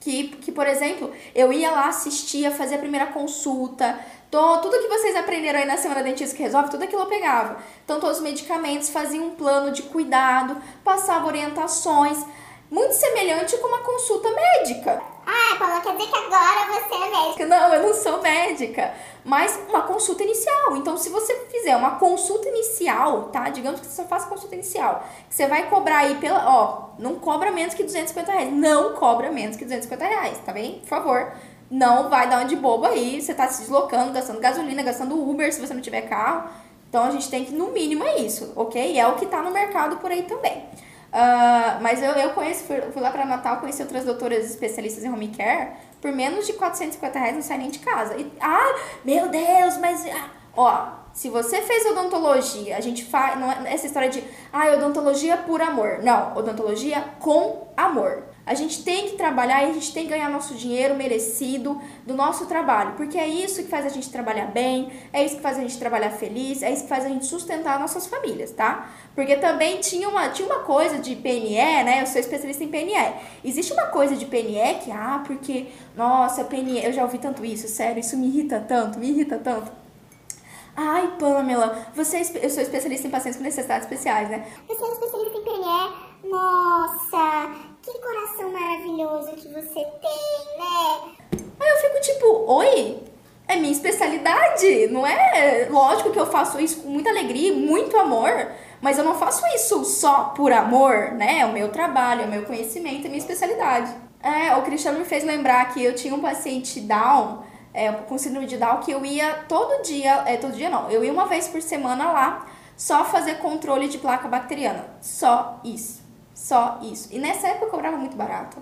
que, 0.04 0.28
que, 0.28 0.52
por 0.52 0.68
exemplo, 0.68 1.12
eu 1.34 1.52
ia 1.54 1.72
lá 1.72 1.88
assistir, 1.88 2.52
fazer 2.52 2.76
a 2.76 2.80
primeira 2.80 3.08
consulta, 3.08 3.98
tô, 4.34 4.58
tudo 4.58 4.80
que 4.80 4.88
vocês 4.88 5.16
aprenderam 5.16 5.60
aí 5.60 5.66
na 5.66 5.78
Semana 5.78 6.02
Dentista 6.02 6.36
que 6.36 6.42
Resolve, 6.42 6.72
tudo 6.72 6.84
aquilo 6.84 7.04
eu 7.04 7.08
pegava. 7.08 7.58
Então, 7.86 8.00
todos 8.00 8.18
os 8.18 8.24
medicamentos, 8.24 8.90
fazia 8.90 9.22
um 9.22 9.36
plano 9.36 9.72
de 9.72 9.84
cuidado, 9.84 10.58
passava 10.84 11.28
orientações, 11.28 12.18
muito 12.72 12.96
semelhante 12.96 13.56
com 13.58 13.68
uma 13.68 13.82
consulta 13.82 14.30
médica. 14.32 15.00
Ah, 15.24 15.56
Paula, 15.60 15.80
quer 15.82 15.96
dizer 15.96 16.12
que 16.12 16.18
agora 16.18 16.66
você 16.66 16.96
é 16.96 17.10
médica? 17.12 17.46
Não, 17.46 17.74
eu 17.76 17.84
não 17.84 17.94
sou 17.94 18.22
médica, 18.24 18.94
mas 19.24 19.56
uma 19.70 19.84
consulta 19.84 20.24
inicial. 20.24 20.78
Então, 20.78 20.98
se 20.98 21.10
você 21.10 21.36
fizer 21.52 21.76
uma 21.76 22.00
consulta 22.00 22.50
inicial, 22.50 23.30
tá? 23.32 23.50
Digamos 23.50 23.82
que 23.82 23.86
você 23.86 24.02
só 24.02 24.08
faça 24.08 24.28
consulta 24.28 24.56
inicial, 24.56 25.04
que 25.30 25.36
você 25.36 25.46
vai 25.46 25.70
cobrar 25.70 26.00
aí 26.00 26.16
pela, 26.16 26.50
ó, 26.50 26.90
não 26.98 27.20
cobra 27.20 27.52
menos 27.52 27.76
que 27.76 27.84
250 27.84 28.32
reais. 28.32 28.52
Não 28.52 28.94
cobra 28.96 29.32
menos 29.32 29.56
que 29.56 29.64
250 29.64 30.04
reais, 30.04 30.40
tá 30.44 30.52
bem? 30.52 30.80
Por 30.80 30.88
favor. 30.88 31.32
Não 31.74 32.08
vai 32.08 32.30
dar 32.30 32.38
uma 32.38 32.46
de 32.46 32.56
bobo 32.56 32.86
aí, 32.86 33.20
você 33.20 33.34
tá 33.34 33.48
se 33.48 33.62
deslocando, 33.62 34.14
gastando 34.14 34.40
gasolina, 34.40 34.84
gastando 34.84 35.20
Uber 35.20 35.52
se 35.52 35.60
você 35.60 35.74
não 35.74 35.82
tiver 35.82 36.02
carro. 36.02 36.48
Então, 36.88 37.04
a 37.04 37.10
gente 37.10 37.28
tem 37.32 37.44
que, 37.44 37.52
no 37.52 37.72
mínimo, 37.72 38.04
é 38.04 38.18
isso, 38.18 38.54
ok? 38.56 38.94
E 38.94 39.00
é 39.00 39.08
o 39.08 39.16
que 39.16 39.26
tá 39.26 39.42
no 39.42 39.50
mercado 39.50 39.98
por 39.98 40.12
aí 40.12 40.22
também. 40.22 40.58
Uh, 40.58 41.82
mas 41.82 42.00
eu, 42.04 42.12
eu 42.12 42.30
conheço, 42.30 42.66
fui, 42.66 42.80
fui 42.80 43.02
lá 43.02 43.10
para 43.10 43.26
Natal, 43.26 43.58
conheci 43.58 43.82
outras 43.82 44.06
doutoras 44.06 44.46
especialistas 44.46 45.04
em 45.04 45.12
home 45.12 45.30
care, 45.30 45.72
por 46.00 46.12
menos 46.12 46.46
de 46.46 46.54
450 46.54 47.18
reais 47.18 47.34
não 47.34 47.42
sai 47.42 47.58
nem 47.58 47.72
de 47.72 47.80
casa. 47.80 48.18
E, 48.18 48.32
ah, 48.40 48.76
meu 49.04 49.30
Deus, 49.30 49.78
mas. 49.78 50.06
Ah, 50.06 50.30
ó, 50.56 50.88
se 51.12 51.28
você 51.28 51.60
fez 51.64 51.88
odontologia, 51.88 52.78
a 52.78 52.82
gente 52.82 53.04
faz. 53.04 53.40
Não 53.40 53.52
é 53.52 53.74
essa 53.74 53.88
história 53.88 54.10
de. 54.10 54.24
Ah, 54.52 54.74
odontologia 54.74 55.38
por 55.38 55.60
amor. 55.60 56.04
Não, 56.04 56.38
odontologia 56.38 57.04
com 57.20 57.68
amor. 57.76 58.33
A 58.46 58.54
gente 58.56 58.84
tem 58.84 59.08
que 59.08 59.16
trabalhar 59.16 59.64
e 59.64 59.70
a 59.70 59.74
gente 59.74 59.94
tem 59.94 60.04
que 60.04 60.10
ganhar 60.10 60.30
nosso 60.30 60.54
dinheiro 60.56 60.96
merecido 60.96 61.82
do 62.06 62.14
nosso 62.14 62.46
trabalho, 62.46 62.94
porque 62.98 63.18
é 63.18 63.26
isso 63.26 63.64
que 63.64 63.70
faz 63.70 63.86
a 63.86 63.90
gente 63.90 64.10
trabalhar 64.10 64.48
bem, 64.48 64.92
é 65.14 65.24
isso 65.24 65.38
que 65.38 65.42
faz 65.42 65.58
a 65.58 65.62
gente 65.62 65.78
trabalhar 65.80 66.10
feliz, 66.10 66.62
é 66.62 66.70
isso 66.70 66.84
que 66.84 66.90
faz 66.90 67.06
a 67.06 67.08
gente 67.08 67.26
sustentar 67.26 67.80
nossas 67.80 68.06
famílias, 68.06 68.52
tá? 68.52 68.90
Porque 69.16 69.38
também 69.38 69.80
tinha 69.80 70.10
uma, 70.10 70.28
tinha 70.30 70.46
uma 70.46 70.60
coisa 70.60 70.98
de 70.98 71.16
PNE, 71.16 71.56
né? 71.56 72.02
Eu 72.02 72.08
sou 72.08 72.20
especialista 72.20 72.66
em 72.66 72.68
PNE. 72.68 73.14
Existe 73.46 73.72
uma 73.72 73.86
coisa 73.86 74.14
de 74.16 74.26
PNE 74.26 74.80
que, 74.84 74.92
ah, 74.92 75.24
porque, 75.26 75.68
nossa, 75.96 76.44
PNE, 76.44 76.84
eu 76.84 76.92
já 76.92 77.04
ouvi 77.04 77.20
tanto 77.20 77.46
isso, 77.46 77.70
sério, 77.70 78.02
isso 78.02 78.18
me 78.18 78.28
irrita 78.28 78.60
tanto, 78.60 79.00
me 79.00 79.10
irrita 79.10 79.38
tanto. 79.38 79.72
Ai, 80.76 81.16
Pamela, 81.18 81.88
você, 81.96 82.18
é 82.18 82.46
eu 82.46 82.50
sou 82.50 82.62
especialista 82.62 83.08
em 83.08 83.12
pacientes 83.12 83.38
com 83.38 83.44
necessidades 83.44 83.86
especiais, 83.86 84.30
né? 84.30 84.46
Você 84.68 84.84
é 84.84 84.92
especialista 84.92 85.38
em 85.38 85.44
PNE? 85.44 86.30
Nossa, 86.30 87.73
que 87.84 88.00
coração 88.00 88.50
maravilhoso 88.50 89.34
que 89.34 89.50
você 89.50 89.84
tem, 89.84 90.58
né? 90.58 91.12
Aí 91.60 91.70
eu 91.70 91.78
fico 91.78 92.02
tipo, 92.02 92.46
oi? 92.48 93.04
É 93.46 93.58
minha 93.58 93.74
especialidade, 93.74 94.88
não 94.88 95.06
é? 95.06 95.68
Lógico 95.70 96.12
que 96.12 96.20
eu 96.20 96.26
faço 96.26 96.60
isso 96.62 96.82
com 96.82 96.88
muita 96.88 97.10
alegria 97.10 97.54
muito 97.54 97.98
amor, 97.98 98.52
mas 98.82 98.98
eu 98.98 99.04
não 99.04 99.16
faço 99.16 99.46
isso 99.48 99.84
só 99.84 100.34
por 100.36 100.54
amor, 100.54 101.12
né? 101.12 101.40
É 101.40 101.46
o 101.46 101.52
meu 101.52 101.70
trabalho, 101.70 102.22
é 102.22 102.26
o 102.26 102.30
meu 102.30 102.44
conhecimento, 102.44 103.06
é 103.06 103.10
minha 103.10 103.18
especialidade. 103.18 103.94
É, 104.22 104.56
o 104.56 104.62
Cristiano 104.62 105.00
me 105.00 105.06
fez 105.06 105.26
lembrar 105.26 105.74
que 105.74 105.84
eu 105.84 105.94
tinha 105.94 106.16
um 106.16 106.22
paciente 106.22 106.80
Down, 106.80 107.44
é, 107.74 107.92
com 107.92 108.18
síndrome 108.18 108.48
de 108.48 108.56
Down, 108.56 108.80
que 108.80 108.92
eu 108.92 109.06
ia 109.06 109.44
todo 109.50 109.84
dia, 109.84 110.24
é, 110.26 110.38
todo 110.38 110.54
dia 110.54 110.70
não, 110.70 110.90
eu 110.90 111.04
ia 111.04 111.12
uma 111.12 111.26
vez 111.26 111.50
por 111.50 111.62
semana 111.62 112.14
lá, 112.14 112.46
só 112.78 113.04
fazer 113.04 113.40
controle 113.40 113.90
de 113.90 113.98
placa 113.98 114.30
bacteriana. 114.30 114.86
Só 115.02 115.60
isso. 115.66 116.04
Só 116.34 116.80
isso. 116.82 117.10
E 117.12 117.20
nessa 117.20 117.48
época 117.48 117.66
eu 117.66 117.70
cobrava 117.70 117.98
muito 117.98 118.16
barato. 118.18 118.58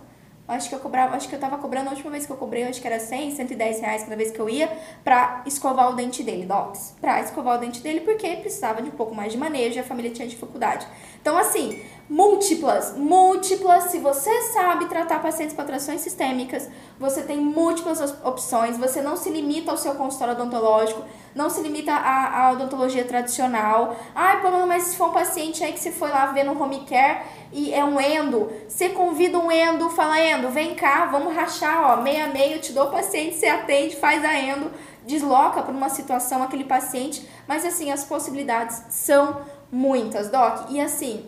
Acho 0.47 0.67
que 0.67 0.75
eu 0.75 0.79
cobrava, 0.79 1.15
acho 1.15 1.29
que 1.29 1.35
eu 1.35 1.39
tava 1.39 1.57
cobrando 1.57 1.87
a 1.87 1.91
última 1.91 2.11
vez 2.11 2.25
que 2.25 2.31
eu 2.31 2.35
cobrei, 2.35 2.63
acho 2.63 2.81
que 2.81 2.87
era 2.87 2.99
100, 2.99 3.35
110 3.35 3.79
reais 3.79 4.03
cada 4.03 4.17
vez 4.17 4.31
que 4.31 4.39
eu 4.39 4.49
ia 4.49 4.69
pra 5.01 5.43
escovar 5.45 5.89
o 5.89 5.95
dente 5.95 6.23
dele, 6.23 6.45
docs. 6.45 6.93
Pra 6.99 7.21
escovar 7.21 7.55
o 7.55 7.57
dente 7.57 7.79
dele 7.79 8.01
porque 8.01 8.35
precisava 8.35 8.81
de 8.81 8.89
um 8.89 8.91
pouco 8.91 9.15
mais 9.15 9.31
de 9.31 9.37
manejo 9.37 9.77
e 9.77 9.79
a 9.79 9.83
família 9.83 10.11
tinha 10.11 10.27
dificuldade. 10.27 10.85
Então, 11.21 11.37
assim, 11.37 11.81
múltiplas, 12.09 12.95
múltiplas. 12.97 13.85
Se 13.85 13.99
você 13.99 14.41
sabe 14.53 14.85
tratar 14.85 15.21
pacientes 15.21 15.55
com 15.55 15.61
atrações 15.61 16.01
sistêmicas, 16.01 16.69
você 16.99 17.21
tem 17.21 17.37
múltiplas 17.37 18.01
opções, 18.23 18.77
você 18.77 19.01
não 19.01 19.15
se 19.15 19.29
limita 19.29 19.71
ao 19.71 19.77
seu 19.77 19.95
consultório 19.95 20.33
odontológico, 20.33 21.03
não 21.33 21.49
se 21.49 21.61
limita 21.61 21.93
à, 21.93 22.47
à 22.47 22.51
odontologia 22.51 23.05
tradicional. 23.05 23.95
Ai, 24.13 24.41
Pamela, 24.41 24.65
mas 24.65 24.83
se 24.83 24.97
for 24.97 25.09
um 25.09 25.13
paciente 25.13 25.63
aí 25.63 25.73
que 25.73 25.79
você 25.79 25.91
foi 25.91 26.09
lá 26.09 26.27
ver 26.27 26.43
no 26.43 26.61
home 26.61 26.85
care 26.85 27.21
e 27.51 27.73
é 27.73 27.83
um 27.83 27.99
endo, 27.99 28.51
você 28.67 28.89
convida 28.89 29.39
um 29.39 29.51
endo, 29.51 29.89
fala, 29.89 30.19
endo, 30.19 30.49
vem 30.49 30.75
cá, 30.75 31.05
vamos 31.05 31.33
rachar, 31.35 31.91
ó, 31.91 32.01
meia 32.01 32.27
meia, 32.27 32.55
eu 32.55 32.61
te 32.61 32.73
dou 32.73 32.87
o 32.87 32.91
paciente, 32.91 33.35
você 33.35 33.47
atende, 33.47 33.95
faz 33.95 34.23
a 34.23 34.37
endo, 34.37 34.71
desloca 35.05 35.61
para 35.61 35.73
uma 35.73 35.89
situação 35.89 36.43
aquele 36.43 36.63
paciente, 36.63 37.27
mas 37.47 37.65
assim, 37.65 37.91
as 37.91 38.03
possibilidades 38.03 38.83
são 38.89 39.41
muitas, 39.71 40.29
Doc. 40.29 40.69
E 40.69 40.79
assim, 40.79 41.25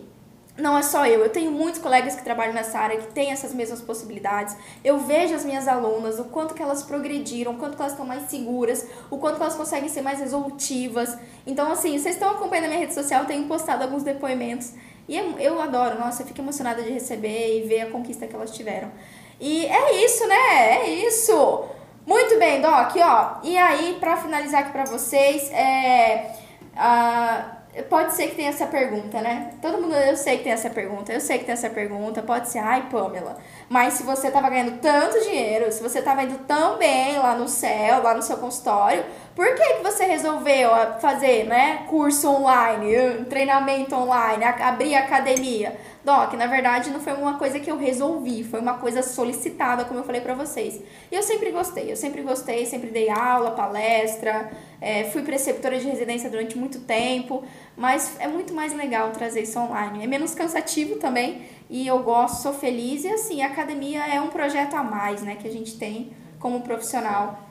não 0.56 0.78
é 0.78 0.82
só 0.82 1.04
eu, 1.04 1.20
eu 1.20 1.30
tenho 1.30 1.50
muitos 1.50 1.80
colegas 1.80 2.14
que 2.14 2.22
trabalham 2.22 2.54
nessa 2.54 2.78
área 2.78 2.96
que 2.96 3.12
têm 3.12 3.32
essas 3.32 3.52
mesmas 3.52 3.80
possibilidades. 3.80 4.56
Eu 4.84 5.00
vejo 5.00 5.34
as 5.34 5.44
minhas 5.44 5.66
alunas, 5.66 6.20
o 6.20 6.24
quanto 6.26 6.54
que 6.54 6.62
elas 6.62 6.82
progrediram, 6.84 7.52
o 7.52 7.56
quanto 7.56 7.74
que 7.74 7.82
elas 7.82 7.92
estão 7.92 8.06
mais 8.06 8.30
seguras, 8.30 8.86
o 9.10 9.18
quanto 9.18 9.36
que 9.36 9.42
elas 9.42 9.56
conseguem 9.56 9.88
ser 9.88 10.02
mais 10.02 10.20
resolutivas. 10.20 11.18
Então, 11.44 11.72
assim, 11.72 11.98
vocês 11.98 12.14
estão 12.14 12.30
acompanhando 12.30 12.66
a 12.66 12.68
minha 12.68 12.80
rede 12.80 12.94
social, 12.94 13.22
eu 13.22 13.26
tenho 13.26 13.48
postado 13.48 13.82
alguns 13.82 14.04
depoimentos. 14.04 14.72
E 15.08 15.16
eu 15.16 15.60
adoro, 15.60 15.98
nossa, 15.98 16.22
eu 16.22 16.26
fico 16.26 16.40
emocionada 16.40 16.82
de 16.82 16.90
receber 16.90 17.58
e 17.58 17.66
ver 17.66 17.80
a 17.82 17.90
conquista 17.90 18.26
que 18.26 18.34
elas 18.34 18.52
tiveram. 18.52 18.92
E 19.40 19.66
é 19.66 20.04
isso, 20.04 20.26
né? 20.28 20.84
É 20.84 20.88
isso! 20.88 21.64
Muito 22.06 22.38
bem, 22.38 22.60
Doc, 22.60 22.94
ó. 22.98 23.40
E 23.42 23.58
aí, 23.58 23.96
para 23.98 24.16
finalizar 24.16 24.60
aqui 24.60 24.72
para 24.72 24.84
vocês, 24.84 25.50
é. 25.50 26.32
Uh, 26.74 27.53
Pode 27.82 28.14
ser 28.14 28.28
que 28.28 28.36
tenha 28.36 28.50
essa 28.50 28.66
pergunta, 28.66 29.20
né? 29.20 29.52
Todo 29.60 29.80
mundo, 29.80 29.94
eu 29.96 30.16
sei 30.16 30.38
que 30.38 30.44
tem 30.44 30.52
essa 30.52 30.70
pergunta, 30.70 31.12
eu 31.12 31.20
sei 31.20 31.38
que 31.38 31.44
tem 31.44 31.52
essa 31.52 31.68
pergunta. 31.68 32.22
Pode 32.22 32.48
ser, 32.48 32.60
ai, 32.60 32.88
Pamela, 32.88 33.36
mas 33.68 33.94
se 33.94 34.04
você 34.04 34.30
tava 34.30 34.48
ganhando 34.48 34.78
tanto 34.80 35.20
dinheiro, 35.20 35.70
se 35.72 35.82
você 35.82 36.00
tava 36.00 36.22
indo 36.22 36.38
tão 36.46 36.78
bem 36.78 37.18
lá 37.18 37.34
no 37.34 37.48
céu, 37.48 38.02
lá 38.02 38.14
no 38.14 38.22
seu 38.22 38.36
consultório, 38.36 39.04
por 39.34 39.52
que, 39.54 39.74
que 39.74 39.82
você 39.82 40.04
resolveu 40.04 40.70
fazer, 41.00 41.44
né, 41.44 41.84
curso 41.88 42.28
online, 42.28 43.24
treinamento 43.28 43.94
online, 43.94 44.44
abrir 44.44 44.94
academia? 44.94 45.76
Doc, 46.04 46.34
na 46.34 46.46
verdade 46.46 46.90
não 46.90 47.00
foi 47.00 47.14
uma 47.14 47.38
coisa 47.38 47.58
que 47.58 47.70
eu 47.70 47.78
resolvi, 47.78 48.44
foi 48.44 48.60
uma 48.60 48.74
coisa 48.74 49.02
solicitada, 49.02 49.86
como 49.86 50.00
eu 50.00 50.04
falei 50.04 50.20
para 50.20 50.34
vocês. 50.34 50.80
E 51.10 51.14
eu 51.14 51.22
sempre 51.22 51.50
gostei, 51.50 51.90
eu 51.90 51.96
sempre 51.96 52.22
gostei, 52.22 52.66
sempre 52.66 52.90
dei 52.90 53.08
aula, 53.08 53.52
palestra, 53.52 54.52
é, 54.80 55.04
fui 55.04 55.22
preceptora 55.22 55.78
de 55.78 55.86
residência 55.88 56.28
durante 56.28 56.58
muito 56.58 56.80
tempo, 56.80 57.42
mas 57.74 58.16
é 58.20 58.28
muito 58.28 58.52
mais 58.52 58.74
legal 58.74 59.10
trazer 59.12 59.40
isso 59.40 59.58
online. 59.58 60.04
É 60.04 60.06
menos 60.06 60.34
cansativo 60.34 60.96
também 60.96 61.42
e 61.70 61.86
eu 61.86 61.98
gosto, 62.00 62.42
sou 62.42 62.52
feliz 62.52 63.02
e 63.04 63.08
assim, 63.08 63.42
a 63.42 63.46
academia 63.46 64.06
é 64.06 64.20
um 64.20 64.28
projeto 64.28 64.74
a 64.74 64.82
mais, 64.82 65.22
né, 65.22 65.36
que 65.36 65.48
a 65.48 65.50
gente 65.50 65.78
tem 65.78 66.12
como 66.38 66.60
profissional. 66.60 67.43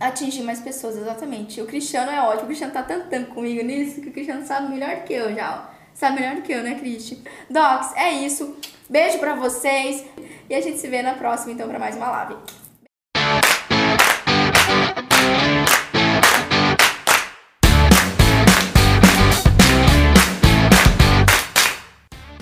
Atingir 0.00 0.42
mais 0.42 0.60
pessoas, 0.60 0.96
exatamente. 0.96 1.60
O 1.60 1.66
Cristiano 1.66 2.10
é 2.10 2.22
ótimo, 2.22 2.44
o 2.44 2.46
Cristiano 2.46 2.72
tá 2.72 2.84
tentando 2.84 3.26
comigo 3.26 3.64
nisso 3.64 4.00
que 4.00 4.10
o 4.10 4.12
Cristiano 4.12 4.46
sabe 4.46 4.70
melhor 4.70 5.02
que 5.02 5.12
eu 5.12 5.34
já, 5.34 5.56
ó. 5.56 5.78
Sabe 5.92 6.20
melhor 6.20 6.40
que 6.42 6.52
eu, 6.52 6.62
né, 6.62 6.76
Cristi? 6.76 7.20
Docs, 7.50 7.96
é 7.96 8.12
isso. 8.12 8.56
Beijo 8.88 9.18
pra 9.18 9.34
vocês. 9.34 10.06
E 10.48 10.54
a 10.54 10.60
gente 10.60 10.78
se 10.78 10.86
vê 10.86 11.02
na 11.02 11.14
próxima, 11.14 11.52
então, 11.52 11.68
pra 11.68 11.80
mais 11.80 11.96
uma 11.96 12.10
live. 12.10 12.36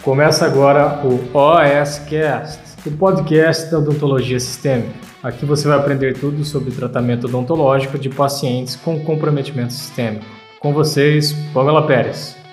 Começa 0.03 0.45
agora 0.45 1.01
o 1.05 1.37
OSCast, 1.37 2.66
o 2.87 2.97
podcast 2.97 3.71
da 3.71 3.79
odontologia 3.79 4.39
sistêmica. 4.39 4.93
Aqui 5.23 5.45
você 5.45 5.67
vai 5.67 5.79
aprender 5.79 6.19
tudo 6.19 6.45
sobre 6.45 6.71
tratamento 6.71 7.27
odontológico 7.27 7.99
de 7.99 8.09
pacientes 8.09 8.77
com 8.77 9.01
comprometimento 9.01 9.73
sistêmico. 9.73 10.25
Com 10.61 10.73
vocês, 10.73 11.33
Pamela 11.53 11.87
Pérez. 11.87 12.46